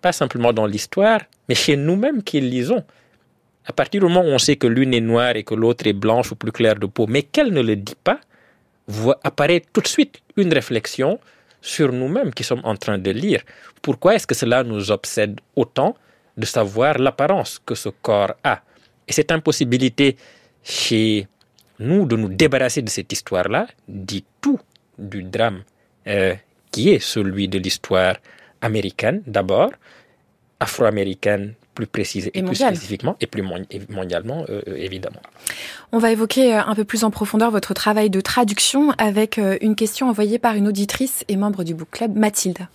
[0.00, 2.82] pas simplement dans l'histoire, mais chez nous-mêmes qui lisons.
[3.64, 5.92] À partir du moment où on sait que l'une est noire et que l'autre est
[5.92, 8.18] blanche ou plus claire de peau, mais qu'elle ne le dit pas,
[9.22, 11.20] apparaît tout de suite une réflexion
[11.60, 13.42] sur nous-mêmes qui sommes en train de lire.
[13.82, 15.96] Pourquoi est-ce que cela nous obsède autant
[16.36, 18.62] de savoir l'apparence que ce corps a?
[19.06, 20.16] Et cette impossibilité
[20.62, 21.26] chez
[21.78, 24.60] nous de nous débarrasser de cette histoire-là dit tout
[24.98, 25.62] du drame
[26.06, 26.34] euh,
[26.70, 28.16] qui est celui de l'histoire
[28.60, 29.70] américaine d'abord,
[30.60, 31.54] afro-américaine
[31.86, 33.42] plus précise et, plus spécifiquement, et plus
[33.88, 35.20] mondialement, euh, euh, évidemment.
[35.92, 39.74] On va évoquer euh, un peu plus en profondeur votre travail de traduction avec une
[39.74, 42.66] question envoyée par une auditrice et membre du Book Club, Mathilde.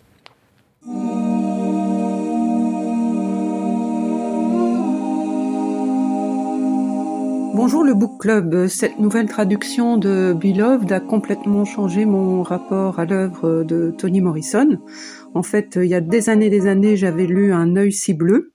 [7.56, 8.68] Bonjour le Book Club.
[8.68, 14.78] Cette nouvelle traduction de Beloved a complètement changé mon rapport à l'œuvre de Toni Morrison.
[15.34, 18.52] En fait, il y a des années des années, j'avais lu Un œil si bleu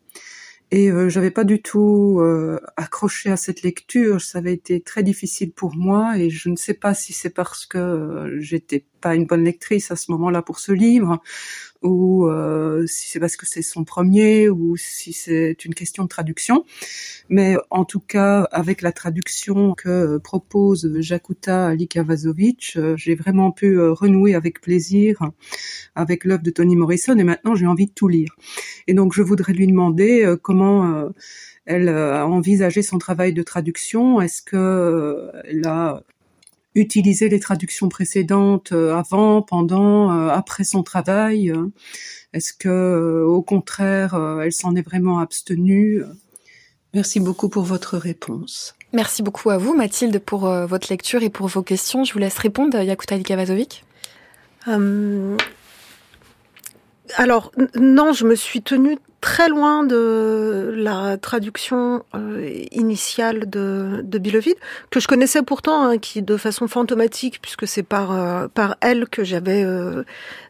[0.72, 4.20] Et euh, j'avais pas du tout euh, accroché à cette lecture.
[4.20, 7.66] Ça avait été très difficile pour moi, et je ne sais pas si c'est parce
[7.66, 11.20] que j'étais pas une bonne lectrice à ce moment-là pour ce livre,
[11.82, 16.08] ou euh, si c'est parce que c'est son premier, ou si c'est une question de
[16.08, 16.64] traduction.
[17.28, 23.78] Mais en tout cas, avec la traduction que propose Jakuta Likavazovic, euh, j'ai vraiment pu
[23.78, 25.18] euh, renouer avec plaisir
[25.94, 28.36] avec l'œuvre de Toni Morrison, et maintenant j'ai envie de tout lire.
[28.86, 31.10] Et donc je voudrais lui demander euh, comment
[31.66, 34.20] elle a envisagé son travail de traduction.
[34.20, 36.02] Est-ce que elle a
[36.74, 41.66] utiliser les traductions précédentes euh, avant, pendant, euh, après son travail euh,
[42.32, 46.02] Est-ce que, au contraire, elle s'en est vraiment abstenue?
[46.94, 48.74] Merci beaucoup pour votre réponse.
[48.92, 52.04] Merci beaucoup à vous, Mathilde, pour votre lecture et pour vos questions.
[52.04, 53.84] Je vous laisse répondre, Yakuta Likavazovic.
[57.16, 64.18] Alors, non, je me suis tenue très loin de la traduction euh, initiale de, de
[64.90, 69.08] que je connaissais pourtant, hein, qui de façon fantomatique, puisque c'est par euh, par elle
[69.08, 70.04] que j'avais euh,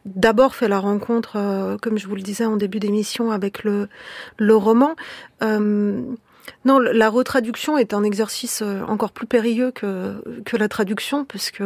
[0.05, 3.89] d'abord fait la rencontre, comme je vous le disais en début d'émission, avec le
[4.37, 4.95] le roman.
[5.41, 11.63] non, la retraduction est un exercice encore plus périlleux que que la traduction, puisque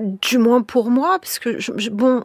[0.00, 2.24] du moins pour moi, parce que je, bon,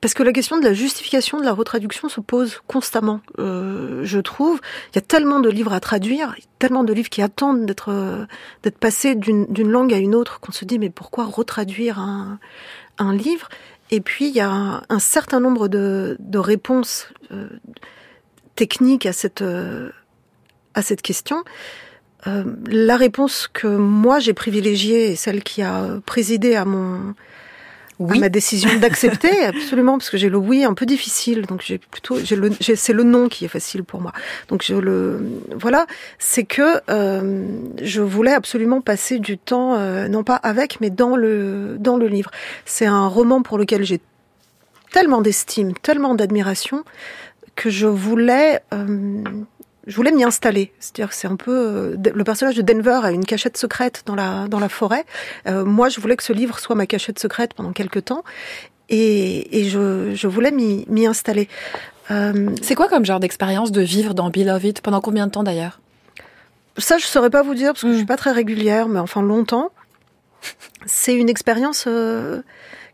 [0.00, 4.18] parce que la question de la justification de la retraduction se pose constamment, euh, je
[4.20, 4.60] trouve.
[4.92, 8.26] Il y a tellement de livres à traduire, tellement de livres qui attendent d'être euh,
[8.62, 12.38] d'être passés d'une langue à une autre qu'on se dit mais pourquoi retraduire un,
[12.98, 13.48] un livre?
[13.90, 17.48] Et puis il y a un, certain nombre de, de réponses euh,
[18.56, 19.44] techniques à cette
[20.74, 21.44] à cette question.
[22.26, 27.14] La réponse que moi j'ai privilégiée et celle qui a présidé à mon
[27.98, 28.18] oui.
[28.18, 32.18] ma décision d'accepter, absolument, parce que j'ai le oui un peu difficile, donc j'ai plutôt,
[32.22, 34.12] j'ai le, c'est le non qui est facile pour moi.
[34.48, 35.20] Donc je le,
[35.54, 35.86] voilà,
[36.18, 37.46] c'est que euh,
[37.82, 42.08] je voulais absolument passer du temps, euh, non pas avec, mais dans le dans le
[42.08, 42.30] livre.
[42.64, 44.00] C'est un roman pour lequel j'ai
[44.92, 46.84] tellement d'estime, tellement d'admiration
[47.56, 49.22] que je voulais euh,
[49.86, 50.72] je voulais m'y installer.
[50.80, 54.14] C'est-à-dire que c'est un peu euh, le personnage de Denver a une cachette secrète dans
[54.14, 55.04] la dans la forêt.
[55.46, 58.24] Euh, moi, je voulais que ce livre soit ma cachette secrète pendant quelques temps,
[58.88, 61.48] et, et je, je voulais m'y installer.
[62.10, 65.80] Euh, c'est quoi comme genre d'expérience de vivre dans Beloved pendant combien de temps d'ailleurs?
[66.76, 68.06] Ça, je saurais pas vous dire parce que je suis hmm.
[68.06, 69.70] pas très régulière, mais enfin longtemps.
[70.86, 71.84] C'est une expérience.
[71.86, 72.42] Euh,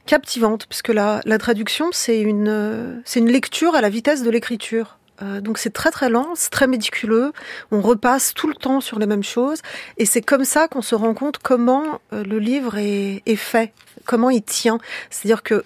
[0.07, 4.31] captivante parce que la, la traduction c'est une c'est une lecture à la vitesse de
[4.31, 7.33] l'écriture euh, donc c'est très très lent, c'est très médiculeux.
[7.71, 9.61] On repasse tout le temps sur les mêmes choses,
[9.99, 13.73] et c'est comme ça qu'on se rend compte comment euh, le livre est, fait,
[14.05, 14.79] comment il tient.
[15.11, 15.65] C'est-à-dire que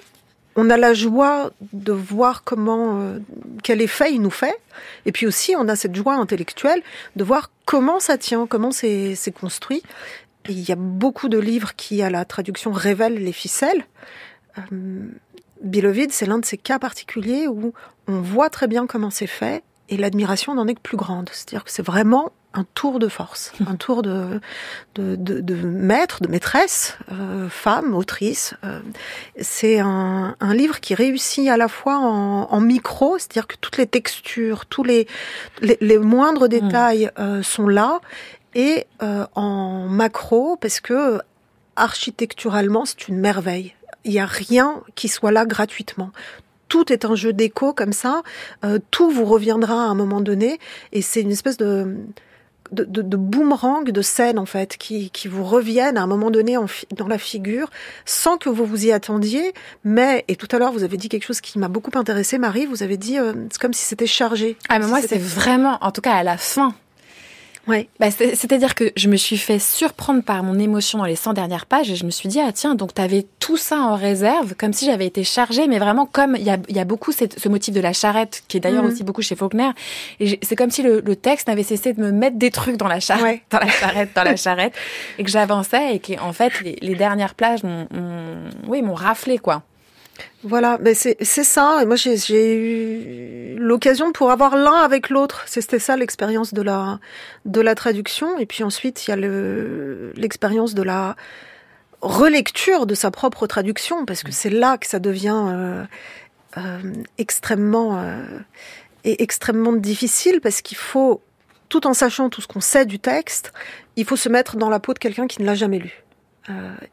[0.56, 3.18] on a la joie de voir comment euh,
[3.64, 4.56] quel effet il nous fait,
[5.06, 6.82] et puis aussi on a cette joie intellectuelle
[7.16, 9.82] de voir comment ça tient, comment c'est construit.
[10.48, 13.86] Il y a beaucoup de livres qui, à la traduction, révèlent les ficelles.
[15.62, 17.72] Bilovid, c'est l'un de ces cas particuliers où
[18.06, 21.28] on voit très bien comment c'est fait et l'admiration n'en est que plus grande.
[21.32, 24.40] C'est-à-dire que c'est vraiment un tour de force, un tour de,
[24.94, 28.54] de, de, de maître, de maîtresse, euh, femme, autrice.
[28.64, 28.80] Euh,
[29.40, 33.76] c'est un, un, livre qui réussit à la fois en, en micro, c'est-à-dire que toutes
[33.76, 35.06] les textures, tous les,
[35.60, 36.48] les, les moindres mm.
[36.48, 38.00] détails euh, sont là,
[38.56, 38.86] et
[39.34, 41.18] en macro, parce que
[41.74, 43.74] architecturalement, c'est une merveille
[44.04, 46.10] il n'y a rien qui soit là gratuitement.
[46.68, 48.22] Tout est un jeu d'écho comme ça.
[48.64, 50.58] Euh, tout vous reviendra à un moment donné,
[50.92, 51.96] et c'est une espèce de
[52.72, 56.30] de, de, de, boomerang de scènes en fait qui, qui vous reviennent à un moment
[56.30, 57.68] donné en dans la figure
[58.06, 59.52] sans que vous vous y attendiez
[59.84, 62.66] mais et tout à l'heure vous avez dit quelque chose qui m'a beaucoup intéressé Marie
[62.66, 65.92] vous avez dit euh, c'est comme si c'était chargé ah mais moi c'est vraiment en
[65.92, 66.74] tout cas à la fin
[67.66, 67.88] Ouais.
[67.98, 71.66] Bah, C'est-à-dire que je me suis fait surprendre par mon émotion dans les 100 dernières
[71.66, 74.54] pages et je me suis dit, ah tiens, donc tu avais tout ça en réserve,
[74.54, 77.38] comme si j'avais été chargée, mais vraiment comme il y a, y a beaucoup cette,
[77.38, 78.90] ce motif de la charrette, qui est d'ailleurs mhm.
[78.90, 79.70] aussi beaucoup chez Faulkner.
[80.20, 82.88] Et c'est comme si le, le texte n'avait cessé de me mettre des trucs dans
[82.88, 84.74] la charrette, dans la charrette, dans la charrette,
[85.18, 87.86] et que j'avançais et qu'en fait, les, les dernières plages m'ont,
[88.66, 89.62] oui, m'ont raflé, quoi.
[90.42, 91.80] Voilà, mais c'est ça.
[91.82, 95.44] Et moi, j'ai eu l'occasion pour avoir l'un avec l'autre.
[95.46, 97.00] C'était ça l'expérience de la
[97.44, 98.38] de la traduction.
[98.38, 99.16] Et puis ensuite, il y a
[100.16, 101.16] l'expérience de la
[102.04, 105.84] relecture de sa propre traduction, parce que c'est là que ça devient euh,
[106.58, 106.78] euh,
[107.16, 108.22] extrêmement euh,
[109.04, 111.22] et extrêmement difficile, parce qu'il faut,
[111.70, 113.52] tout en sachant tout ce qu'on sait du texte,
[113.96, 116.03] il faut se mettre dans la peau de quelqu'un qui ne l'a jamais lu.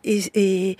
[0.03, 0.77] Et, et,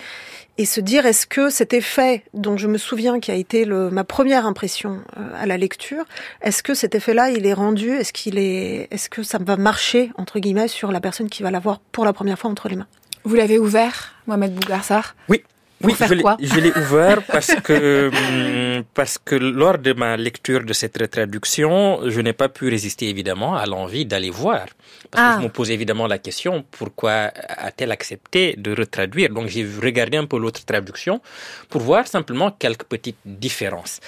[0.57, 3.89] et, se dire est-ce que cet effet dont je me souviens qui a été le,
[3.89, 5.01] ma première impression
[5.35, 6.05] à la lecture,
[6.41, 10.11] est-ce que cet effet-là il est rendu, est-ce qu'il est, est-ce que ça va marcher
[10.17, 12.87] entre guillemets sur la personne qui va l'avoir pour la première fois entre les mains?
[13.23, 15.43] Vous l'avez ouvert, Mohamed Bougarsar Oui,
[15.83, 21.09] oui, je l'ai ouvert parce que hum, parce que lors de ma lecture de cette
[21.09, 24.65] traduction, je n'ai pas pu résister évidemment à l'envie d'aller voir.
[25.09, 25.47] Parce que je ah.
[25.47, 27.31] me pose évidemment la question pourquoi
[27.67, 29.29] a-t-elle accepté de retraduire?
[29.29, 31.21] Donc j'ai regardé un peu l'autre traduction
[31.69, 33.99] pour voir simplement quelques petites différences.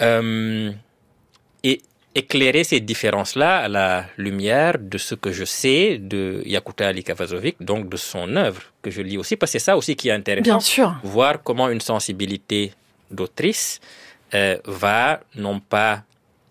[0.00, 0.70] Euh,
[1.62, 1.82] et
[2.14, 7.56] éclairer ces différences-là à la lumière de ce que je sais de Yakuta Ali Kavazovic,
[7.60, 10.12] donc de son œuvre, que je lis aussi, parce que c'est ça aussi qui est
[10.12, 10.42] intéressant.
[10.42, 10.96] Bien sûr.
[11.04, 12.72] Voir comment une sensibilité
[13.10, 13.80] d'autrice
[14.34, 16.02] euh, va non pas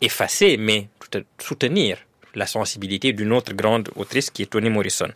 [0.01, 0.87] effacer, mais
[1.39, 1.97] soutenir
[2.35, 5.09] la sensibilité d'une autre grande autrice qui est Toni Morrison.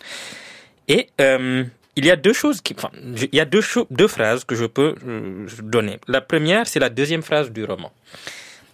[0.87, 1.63] Et euh,
[1.95, 4.65] il y a deux choses qui, enfin, il y a deux, deux phrases que je
[4.65, 5.99] peux euh, donner.
[6.07, 7.91] La première, c'est la deuxième phrase du roman.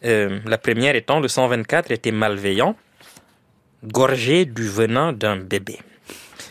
[0.06, 2.76] Euh, la première étant le 124 était malveillant,
[3.84, 5.80] gorgé du venin d'un bébé.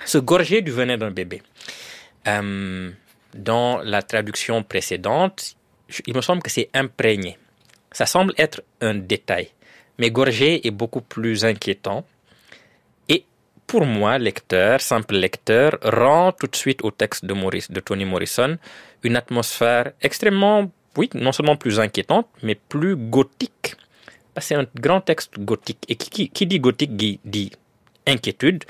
[0.05, 1.43] Ce gorgé du venin d'un bébé.
[2.27, 2.91] Euh,
[3.35, 5.57] dans la traduction précédente,
[6.07, 7.39] il me semble que c'est imprégné.
[7.93, 9.49] Ça semble être un détail,
[9.99, 12.05] mais gorgé est beaucoup plus inquiétant.
[13.09, 13.25] Et
[13.67, 18.05] pour moi, lecteur, simple lecteur, rend tout de suite au texte de, Maurice, de Toni
[18.05, 18.59] Morrison
[19.03, 23.77] une atmosphère extrêmement oui, non seulement plus inquiétante, mais plus gothique.
[24.41, 25.85] C'est un grand texte gothique.
[25.89, 27.53] Et qui, dit gothique dit, dit,
[28.07, 28.65] inquiétude,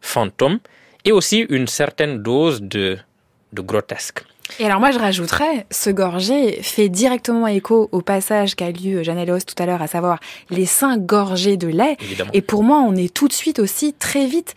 [0.00, 0.58] fantôme,
[1.04, 2.98] et aussi une certaine dose de,
[3.52, 4.24] de grotesque.
[4.60, 9.24] Et alors moi je rajouterais, ce gorgé fait directement écho au passage qu'a lu Jeanne
[9.24, 10.18] Léos tout à l'heure, à savoir
[10.50, 11.96] les seins gorgés de lait.
[12.32, 14.54] Et pour moi on est tout de suite aussi très vite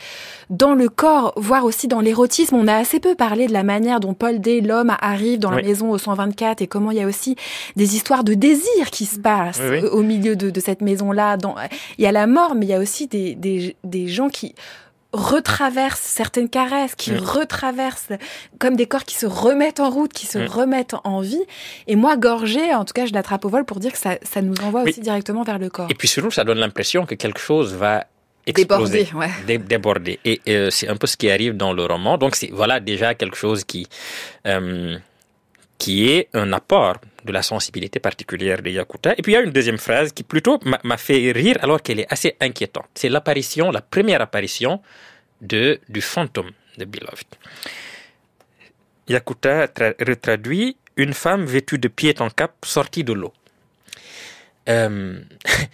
[0.50, 2.56] dans le corps, voire aussi dans l'érotisme.
[2.56, 5.62] On a assez peu parlé de la manière dont Paul D, l'homme, arrive dans la
[5.62, 7.36] maison au 124 et comment il y a aussi
[7.76, 9.62] des histoires de désir qui se passent
[9.92, 11.38] au milieu de, de cette maison-là.
[11.98, 14.54] Il y a la mort, mais il y a aussi des, des, des gens qui
[15.14, 18.09] retraverse certaines caresses, qui retraverse retraversent
[18.59, 21.43] comme des corps qui se remettent en route, qui se remettent en vie.
[21.88, 24.41] Et moi, gorgée, en tout cas, je l'attrape au vol pour dire que ça, ça
[24.41, 25.88] nous envoie aussi directement vers le corps.
[25.89, 28.05] Et puis surtout, ça donne l'impression que quelque chose va
[28.45, 29.57] exploser, déborder, ouais.
[29.59, 30.20] déborder.
[30.26, 32.18] Et euh, c'est un peu ce qui arrive dans le roman.
[32.18, 33.88] Donc voilà déjà quelque chose qui
[34.47, 34.97] euh,
[35.78, 39.13] qui est un apport de la sensibilité particulière de Yakuta.
[39.17, 41.99] Et puis il y a une deuxième phrase qui plutôt m'a fait rire alors qu'elle
[41.99, 42.86] est assez inquiétante.
[42.95, 44.82] C'est l'apparition, la première apparition
[45.41, 47.28] de, du fantôme de Beloved.
[49.07, 49.67] Yakuta
[49.99, 53.34] retraduit une femme vêtue de pied en cap sortie de l'eau.
[54.69, 55.19] Euh,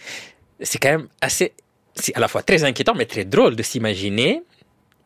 [0.62, 1.54] c'est quand même assez,
[1.96, 4.44] c'est à la fois très inquiétant mais très drôle de s'imaginer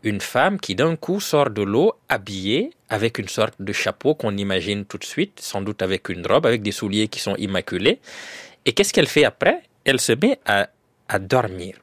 [0.04, 4.36] une femme qui d'un coup sort de l'eau habillée avec une sorte de chapeau qu'on
[4.38, 8.00] imagine tout de suite, sans doute avec une robe, avec des souliers qui sont immaculés.
[8.66, 9.62] Et qu'est-ce qu'elle fait après?
[9.86, 10.70] Elle se met à,
[11.08, 11.76] à, dormir.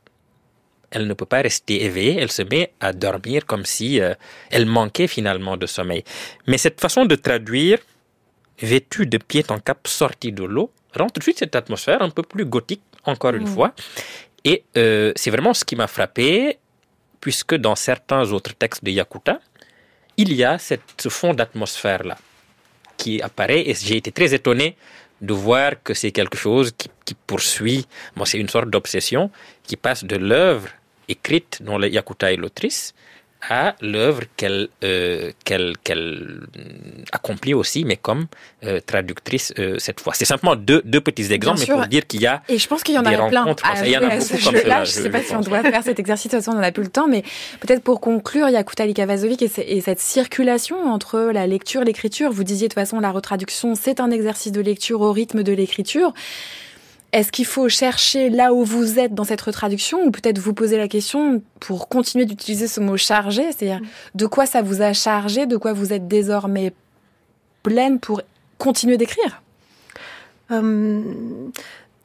[0.90, 4.14] Elle ne peut pas rester éveillée, elle se met à dormir comme si euh,
[4.50, 6.04] elle manquait finalement de sommeil.
[6.46, 7.78] Mais cette façon de traduire,
[8.60, 12.10] vêtue de pied en cap sortie de l'eau, rend tout de suite cette atmosphère un
[12.10, 13.54] peu plus gothique, encore une mmh.
[13.54, 13.74] fois.
[14.44, 16.58] Et euh, c'est vraiment ce qui m'a frappé
[17.20, 19.40] puisque dans certains autres textes de Yakuta,
[20.16, 22.18] il y a ce fond d'atmosphère-là
[22.96, 24.76] qui apparaît et j'ai été très étonné
[25.20, 29.30] de voir que c'est quelque chose qui, qui poursuit, bon, c'est une sorte d'obsession
[29.64, 30.68] qui passe de l'œuvre
[31.08, 32.94] écrite dont le Yakuta est l'autrice
[33.48, 36.40] à l'œuvre qu'elle euh, qu'elle qu'elle
[37.12, 38.26] accomplit aussi, mais comme
[38.64, 40.12] euh, traductrice euh, cette fois.
[40.14, 42.82] C'est simplement deux, deux petits exemples, mais pour dire qu'il y a et je pense
[42.82, 43.54] qu'il y en a plein.
[43.84, 44.84] il y en a beaucoup comme cela.
[44.84, 46.66] Je ne sais pas si on doit faire cet exercice, de toute façon on n'en
[46.66, 47.22] a plus le temps, mais
[47.60, 52.32] peut-être pour conclure, Yakuta Likavazovic et, et cette circulation entre la lecture, l'écriture.
[52.32, 55.52] Vous disiez de toute façon la retraduction, c'est un exercice de lecture au rythme de
[55.52, 56.12] l'écriture.
[57.12, 60.76] Est-ce qu'il faut chercher là où vous êtes dans cette retraduction ou peut-être vous poser
[60.76, 63.80] la question pour continuer d'utiliser ce mot chargé, c'est-à-dire
[64.14, 66.74] de quoi ça vous a chargé, de quoi vous êtes désormais
[67.62, 68.20] pleine pour
[68.58, 69.42] continuer d'écrire?
[70.50, 71.02] Euh,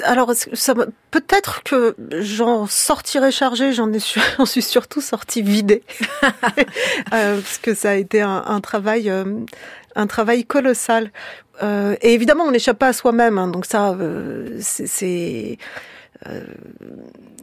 [0.04, 0.32] alors,
[1.12, 3.90] peut-être que j'en sortirai chargée, j'en
[4.46, 5.84] suis surtout sortie vidée,
[7.14, 9.24] euh, parce que ça a été un, travail, euh,
[9.96, 11.12] un travail colossal.
[11.62, 13.38] Euh, et évidemment, on n'échappe pas à soi-même.
[13.38, 15.58] Hein, donc ça, euh, c'est
[16.28, 16.44] euh,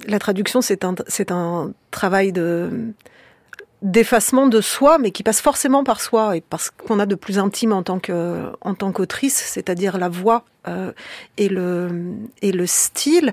[0.07, 2.71] la traduction, c'est un, travail de
[3.83, 7.39] d'effacement de soi, mais qui passe forcément par soi et parce qu'on a de plus
[7.39, 10.45] intime en tant que en qu'autrice, c'est-à-dire la voix
[11.39, 13.33] et le style.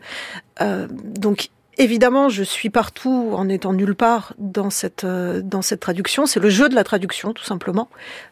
[0.61, 6.25] Donc évidemment, je suis partout en étant nulle part dans cette euh, dans cette traduction.
[6.25, 7.89] C'est le jeu de la traduction, tout simplement.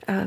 [0.09, 0.25] Euh,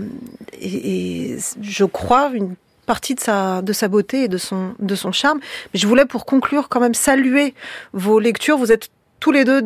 [0.60, 2.54] et, et, je crois une
[2.86, 5.40] partie de sa de sa beauté et de son de son charme.
[5.72, 7.54] Mais je voulais, pour conclure, quand même saluer
[7.92, 8.58] vos lectures.
[8.58, 8.90] Vous êtes
[9.20, 9.62] tous les deux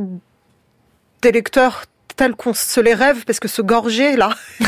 [1.22, 1.84] des lecteurs
[2.16, 4.30] tels qu'on se les rêve, parce que ce gorgé là,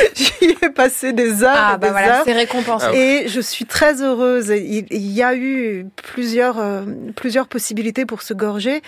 [0.14, 2.24] j'y ai passé des heures ah, et bah des voilà, heures.
[2.24, 2.86] c'est récompensé.
[2.96, 4.48] Et je suis très heureuse.
[4.48, 6.82] Il, il y a eu plusieurs euh,
[7.16, 8.82] plusieurs possibilités pour se gorger.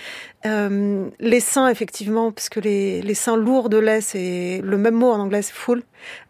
[0.45, 4.95] Euh, les seins, effectivement, parce que les, les seins lourds de lait, c'est le même
[4.95, 5.83] mot en anglais, c'est full.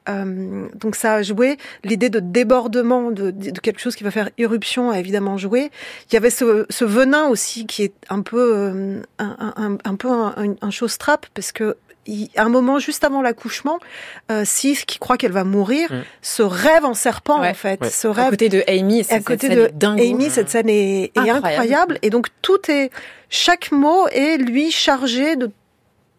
[0.09, 1.57] Euh, donc ça a joué.
[1.85, 5.71] L'idée de débordement de, de, quelque chose qui va faire éruption a évidemment joué.
[6.11, 9.95] Il y avait ce, ce venin aussi qui est un peu euh, un, un, un,
[9.95, 11.77] peu un, un chose trap parce que
[12.37, 13.79] à un moment juste avant l'accouchement,
[14.31, 16.03] euh, Sif, qui croit qu'elle va mourir, mm.
[16.21, 17.81] se rêve en serpent ouais, en fait.
[17.81, 17.91] Ouais.
[17.91, 21.47] Se rêve à côté de Amy, à côté de Amy, cette scène est, est incroyable.
[21.47, 21.99] incroyable.
[22.03, 22.91] Et donc tout est,
[23.31, 25.51] chaque mot est lui chargé de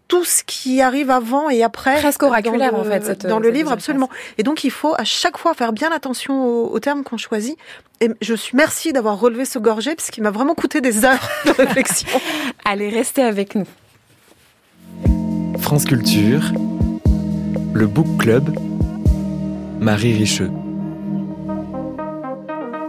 [0.08, 2.00] tout ce qui arrive avant et après.
[2.00, 3.04] Presque oraculaire le, en fait.
[3.04, 4.10] Cette, dans le livre, absolument.
[4.38, 7.58] Et donc il faut à chaque fois faire bien attention aux, aux termes qu'on choisit.
[8.00, 11.30] Et je suis merci d'avoir relevé ce gorgé parce qu'il m'a vraiment coûté des heures
[11.46, 12.08] de réflexion.
[12.66, 13.66] Allez, restez avec nous.
[15.64, 16.52] France Culture,
[17.74, 18.54] le Book Club,
[19.80, 20.52] Marie Richeux.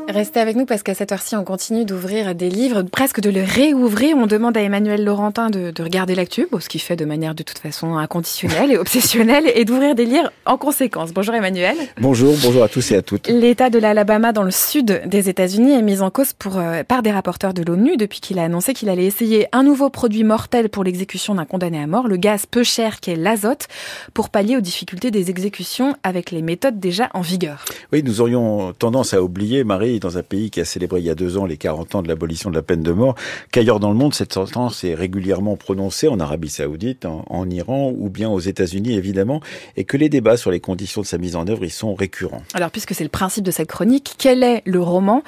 [0.09, 3.43] Restez avec nous parce qu'à cette heure-ci, on continue d'ouvrir des livres, presque de les
[3.43, 4.17] réouvrir.
[4.19, 7.43] On demande à Emmanuel Laurentin de, de regarder l'actu, ce qu'il fait de manière de
[7.43, 11.13] toute façon inconditionnelle et obsessionnelle, et d'ouvrir des livres en conséquence.
[11.13, 11.75] Bonjour Emmanuel.
[12.01, 13.29] Bonjour, bonjour à tous et à toutes.
[13.29, 17.03] L'État de l'Alabama dans le sud des États-Unis est mis en cause pour, euh, par
[17.03, 20.69] des rapporteurs de l'ONU depuis qu'il a annoncé qu'il allait essayer un nouveau produit mortel
[20.69, 23.69] pour l'exécution d'un condamné à mort, le gaz peu cher qu'est l'azote,
[24.13, 27.65] pour pallier aux difficultés des exécutions avec les méthodes déjà en vigueur.
[27.93, 31.11] Oui, nous aurions tendance à oublier, Marie, dans un pays qui a célébré il y
[31.11, 33.15] a deux ans les 40 ans de l'abolition de la peine de mort,
[33.53, 38.09] qu'ailleurs dans le monde, cette sentence est régulièrement prononcée en Arabie Saoudite, en, Iran ou
[38.09, 39.41] bien aux États-Unis, évidemment,
[39.77, 42.43] et que les débats sur les conditions de sa mise en œuvre y sont récurrents.
[42.55, 45.23] Alors, puisque c'est le principe de cette chronique, quel est le roman?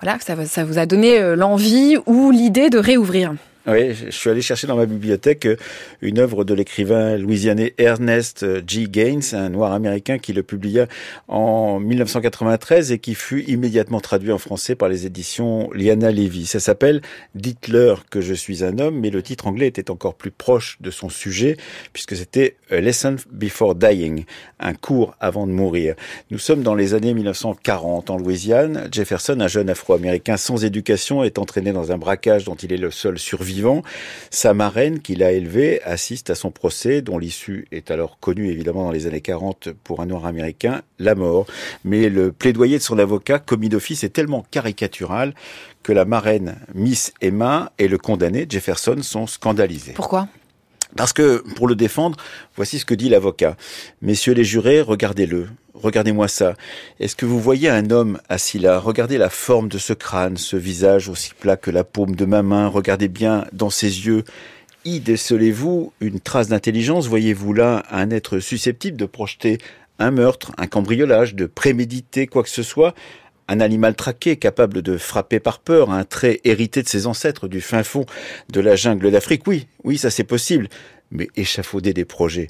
[0.00, 3.34] Voilà, ça, ça vous a donné l'envie ou l'idée de réouvrir
[3.68, 5.46] oui, je suis allé chercher dans ma bibliothèque
[6.00, 8.88] une œuvre de l'écrivain louisianais Ernest G.
[8.88, 10.88] Gaines, un noir américain qui le publia
[11.28, 16.46] en 1993 et qui fut immédiatement traduit en français par les éditions Liana Levy.
[16.46, 17.02] Ça s'appelle
[17.36, 20.90] Dites-leur que je suis un homme, mais le titre anglais était encore plus proche de
[20.90, 21.56] son sujet
[21.92, 24.24] puisque c'était A Lesson Before Dying,
[24.58, 25.94] un cours avant de mourir.
[26.32, 28.88] Nous sommes dans les années 1940 en Louisiane.
[28.90, 32.90] Jefferson, un jeune afro-américain sans éducation, est entraîné dans un braquage dont il est le
[32.90, 33.51] seul survivant
[34.30, 38.84] Sa marraine, qu'il a élevée, assiste à son procès, dont l'issue est alors connue évidemment
[38.84, 41.46] dans les années 40 pour un noir américain, la mort.
[41.84, 45.34] Mais le plaidoyer de son avocat, commis d'office, est tellement caricatural
[45.82, 49.92] que la marraine, Miss Emma, et le condamné, Jefferson, sont scandalisés.
[49.92, 50.28] Pourquoi?
[50.96, 52.16] Parce que, pour le défendre,
[52.56, 53.56] voici ce que dit l'avocat.
[54.00, 55.48] Messieurs les jurés, regardez-le.
[55.74, 56.54] Regardez-moi ça.
[57.00, 58.78] Est-ce que vous voyez un homme assis là?
[58.78, 62.42] Regardez la forme de ce crâne, ce visage aussi plat que la paume de ma
[62.42, 62.68] main.
[62.68, 64.22] Regardez bien dans ses yeux.
[64.84, 67.06] Y décelez-vous une trace d'intelligence?
[67.08, 69.58] Voyez-vous là un être susceptible de projeter
[69.98, 72.94] un meurtre, un cambriolage, de préméditer quoi que ce soit?
[73.48, 77.60] Un animal traqué capable de frapper par peur, un trait hérité de ses ancêtres du
[77.60, 78.06] fin fond
[78.50, 79.46] de la jungle d'Afrique.
[79.46, 80.68] Oui, oui, ça c'est possible,
[81.10, 82.48] mais échafauder des projets.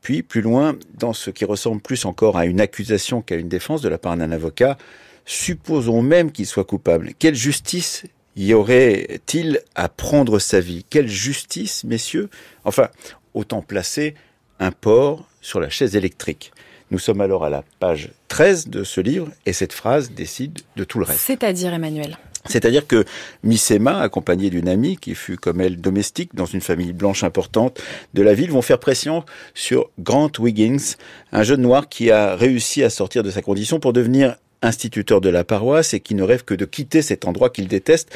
[0.00, 3.80] Puis, plus loin, dans ce qui ressemble plus encore à une accusation qu'à une défense
[3.80, 4.76] de la part d'un avocat,
[5.24, 7.12] supposons même qu'il soit coupable.
[7.18, 8.04] Quelle justice
[8.36, 10.84] y aurait-il à prendre sa vie?
[10.90, 12.28] Quelle justice, messieurs?
[12.64, 12.88] Enfin,
[13.32, 14.14] autant placer
[14.58, 16.52] un porc sur la chaise électrique.
[16.94, 20.84] Nous sommes alors à la page 13 de ce livre et cette phrase décide de
[20.84, 21.18] tout le reste.
[21.18, 22.16] C'est-à-dire, Emmanuel?
[22.48, 23.04] C'est-à-dire que
[23.42, 27.82] Miss Emma, accompagnée d'une amie qui fut comme elle domestique dans une famille blanche importante
[28.14, 29.24] de la ville, vont faire pression
[29.54, 30.94] sur Grant Wiggins,
[31.32, 35.30] un jeune noir qui a réussi à sortir de sa condition pour devenir instituteur de
[35.30, 38.14] la paroisse et qui ne rêve que de quitter cet endroit qu'il déteste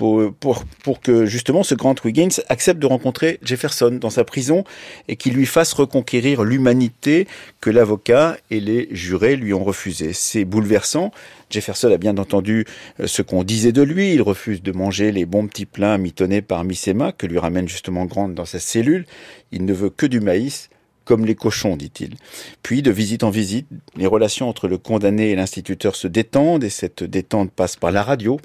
[0.00, 4.64] pour, que justement ce Grant Wiggins accepte de rencontrer Jefferson dans sa prison
[5.08, 7.28] et qu'il lui fasse reconquérir l'humanité
[7.60, 10.12] que l'avocat et les jurés lui ont refusé.
[10.14, 11.12] C'est bouleversant.
[11.50, 12.64] Jefferson a bien entendu
[13.04, 14.14] ce qu'on disait de lui.
[14.14, 17.68] Il refuse de manger les bons petits plats mitonnés par Miss Emma, que lui ramène
[17.68, 19.04] justement Grant dans sa cellule.
[19.52, 20.70] Il ne veut que du maïs
[21.06, 22.14] comme les cochons, dit-il.
[22.62, 26.70] Puis, de visite en visite, les relations entre le condamné et l'instituteur se détendent, et
[26.70, 28.38] cette détente passe par la radio,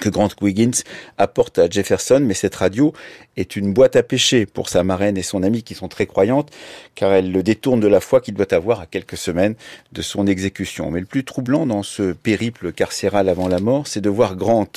[0.00, 0.82] que Grant Wiggins
[1.18, 2.92] apporte à Jefferson, mais cette radio
[3.36, 6.50] est une boîte à pêcher pour sa marraine et son amie qui sont très croyantes,
[6.94, 9.54] car elle le détourne de la foi qu'il doit avoir à quelques semaines
[9.92, 10.90] de son exécution.
[10.90, 14.68] Mais le plus troublant dans ce périple carcéral avant la mort, c'est de voir Grant,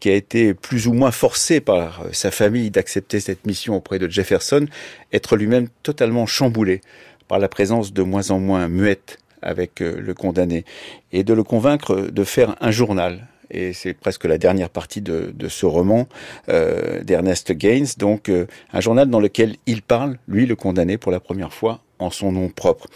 [0.00, 4.08] qui a été plus ou moins forcé par sa famille d'accepter cette mission auprès de
[4.08, 4.66] Jefferson,
[5.12, 6.80] être lui-même totalement chamboulé
[7.28, 10.64] par la présence de moins en moins muette avec euh, le condamné,
[11.12, 15.32] et de le convaincre de faire un journal, et c'est presque la dernière partie de,
[15.48, 16.08] ce roman
[16.48, 21.12] euh, d'Ernest Gaines, donc euh, un journal dans lequel il parle, lui le condamné, pour
[21.12, 22.86] la première fois en son nom propre.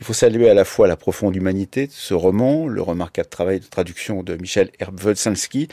[0.00, 3.60] Il faut saluer à la fois la profonde humanité de ce roman, le remarquable travail
[3.60, 5.68] de traduction de Michel Herbwolsanski,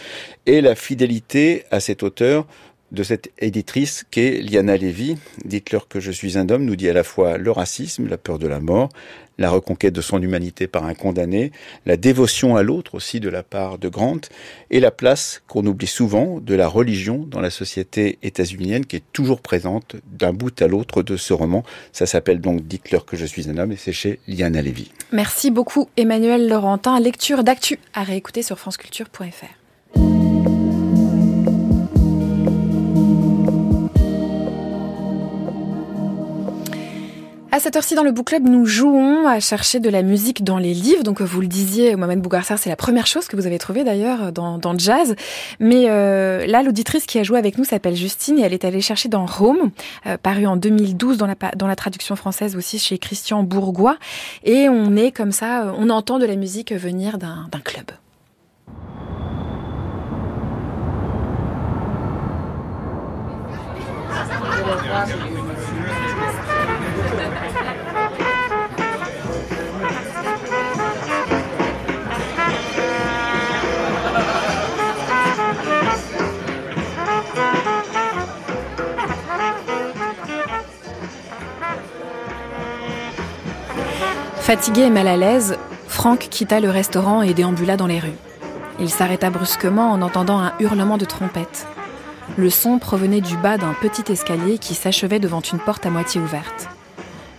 [0.45, 2.47] et la fidélité à cet auteur
[2.91, 5.17] de cette éditrice qu'est Liana Levy.
[5.43, 8.39] Dites-leur que je suis un homme nous dit à la fois le racisme, la peur
[8.39, 8.89] de la mort,
[9.37, 11.51] la reconquête de son humanité par un condamné,
[11.85, 14.21] la dévotion à l'autre aussi de la part de Grant,
[14.71, 19.03] et la place qu'on oublie souvent de la religion dans la société états-unienne qui est
[19.13, 21.63] toujours présente d'un bout à l'autre de ce roman.
[21.91, 24.91] Ça s'appelle donc Dites-leur que je suis un homme et c'est chez Liana Lévy.
[25.11, 26.99] Merci beaucoup Emmanuel Laurentin.
[26.99, 29.66] Lecture d'actu à réécouter sur franceculture.fr.
[37.57, 40.59] À cette heure-ci, dans le book club, nous jouons à chercher de la musique dans
[40.59, 41.01] les livres.
[41.01, 44.31] Donc, vous le disiez, Mohamed Bougarsar, c'est la première chose que vous avez trouvée d'ailleurs
[44.31, 45.15] dans, dans jazz.
[45.59, 48.79] Mais euh, là, l'auditrice qui a joué avec nous s'appelle Justine et elle est allée
[48.79, 49.71] chercher dans Home,
[50.05, 53.97] euh, paru en 2012 dans la, dans la traduction française aussi chez Christian Bourgois.
[54.43, 57.87] Et on est comme ça, euh, on entend de la musique venir d'un club.
[84.47, 85.57] Fatigué et mal à l'aise,
[85.89, 88.15] Franck quitta le restaurant et déambula dans les rues.
[88.79, 91.67] Il s'arrêta brusquement en entendant un hurlement de trompette.
[92.37, 96.21] Le son provenait du bas d'un petit escalier qui s'achevait devant une porte à moitié
[96.21, 96.69] ouverte.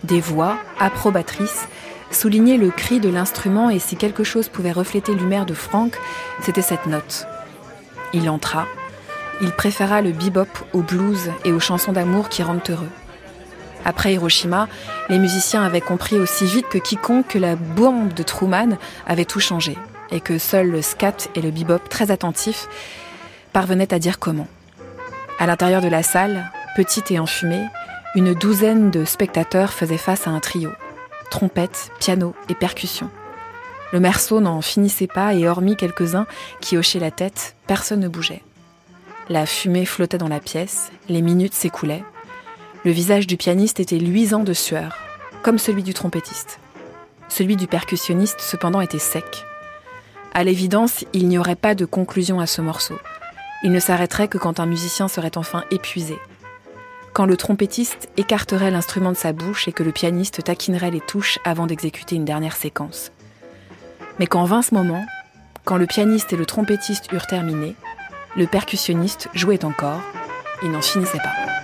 [0.03, 1.67] Des voix, approbatrices,
[2.11, 5.97] soulignaient le cri de l'instrument et si quelque chose pouvait refléter l'humeur de Franck,
[6.43, 7.25] c'était cette note.
[8.13, 8.67] Il entra.
[9.41, 12.91] Il préféra le bebop au blues et aux chansons d'amour qui rendent heureux.
[13.85, 14.67] Après Hiroshima,
[15.09, 18.77] les musiciens avaient compris aussi vite que quiconque que la bombe de Truman
[19.07, 19.77] avait tout changé
[20.11, 22.67] et que seul le scat et le bebop, très attentifs,
[23.53, 24.47] parvenaient à dire comment.
[25.39, 27.65] À l'intérieur de la salle, petite et enfumée,
[28.15, 30.71] une douzaine de spectateurs faisaient face à un trio
[31.29, 33.09] trompette, piano et percussion.
[33.91, 36.27] Le merceau n'en finissait pas et hormis quelques-uns
[36.61, 38.43] qui hochaient la tête, personne ne bougeait.
[39.29, 42.03] La fumée flottait dans la pièce, les minutes s'écoulaient,
[42.85, 44.97] le visage du pianiste était luisant de sueur,
[45.43, 46.59] comme celui du trompettiste.
[47.27, 49.45] Celui du percussionniste, cependant, était sec.
[50.33, 52.97] À l'évidence, il n'y aurait pas de conclusion à ce morceau.
[53.63, 56.17] Il ne s'arrêterait que quand un musicien serait enfin épuisé.
[57.11, 61.39] Quand le trompettiste écarterait l'instrument de sa bouche et que le pianiste taquinerait les touches
[61.43, 63.11] avant d'exécuter une dernière séquence.
[64.19, 65.03] Mais quand vint ce moment,
[65.65, 67.75] quand le pianiste et le trompettiste eurent terminé,
[68.37, 70.01] le percussionniste jouait encore,
[70.63, 71.58] il n'en finissait pas.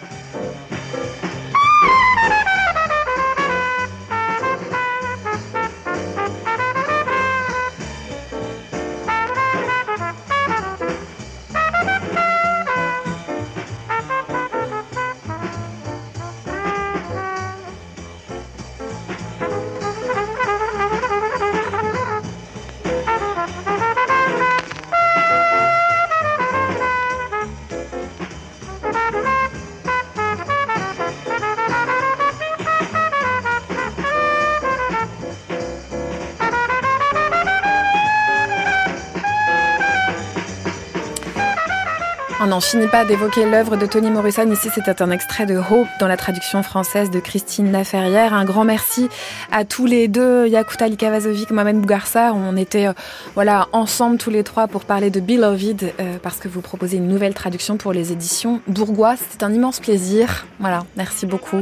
[42.55, 44.49] N'en finit pas d'évoquer l'œuvre de Toni Morrison.
[44.49, 48.33] Ici, c'était un extrait de Hope dans la traduction française de Christine Laferrière.
[48.33, 49.09] Un grand merci
[49.51, 52.31] à tous les deux, Yakuta Likavazovic, Mohamed Bougarsa.
[52.33, 52.93] On était euh,
[53.33, 57.09] voilà ensemble tous les trois pour parler de Beloved euh, parce que vous proposez une
[57.09, 59.17] nouvelle traduction pour les éditions Bourgois.
[59.17, 60.45] C'était un immense plaisir.
[60.61, 61.61] Voilà, merci beaucoup.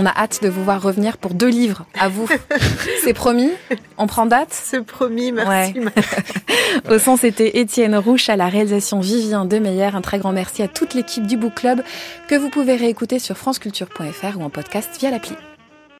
[0.00, 1.84] On a hâte de vous voir revenir pour deux livres.
[1.98, 2.28] À vous.
[3.02, 3.50] C'est promis.
[3.96, 4.50] On prend date.
[4.52, 5.32] C'est promis.
[5.32, 5.74] Merci.
[6.88, 9.90] Au son, c'était Étienne Rouche à la réalisation Vivien Demeyer.
[9.92, 11.82] Un très grand merci à toute l'équipe du Book Club
[12.28, 15.34] que vous pouvez réécouter sur franceculture.fr ou en podcast via l'appli.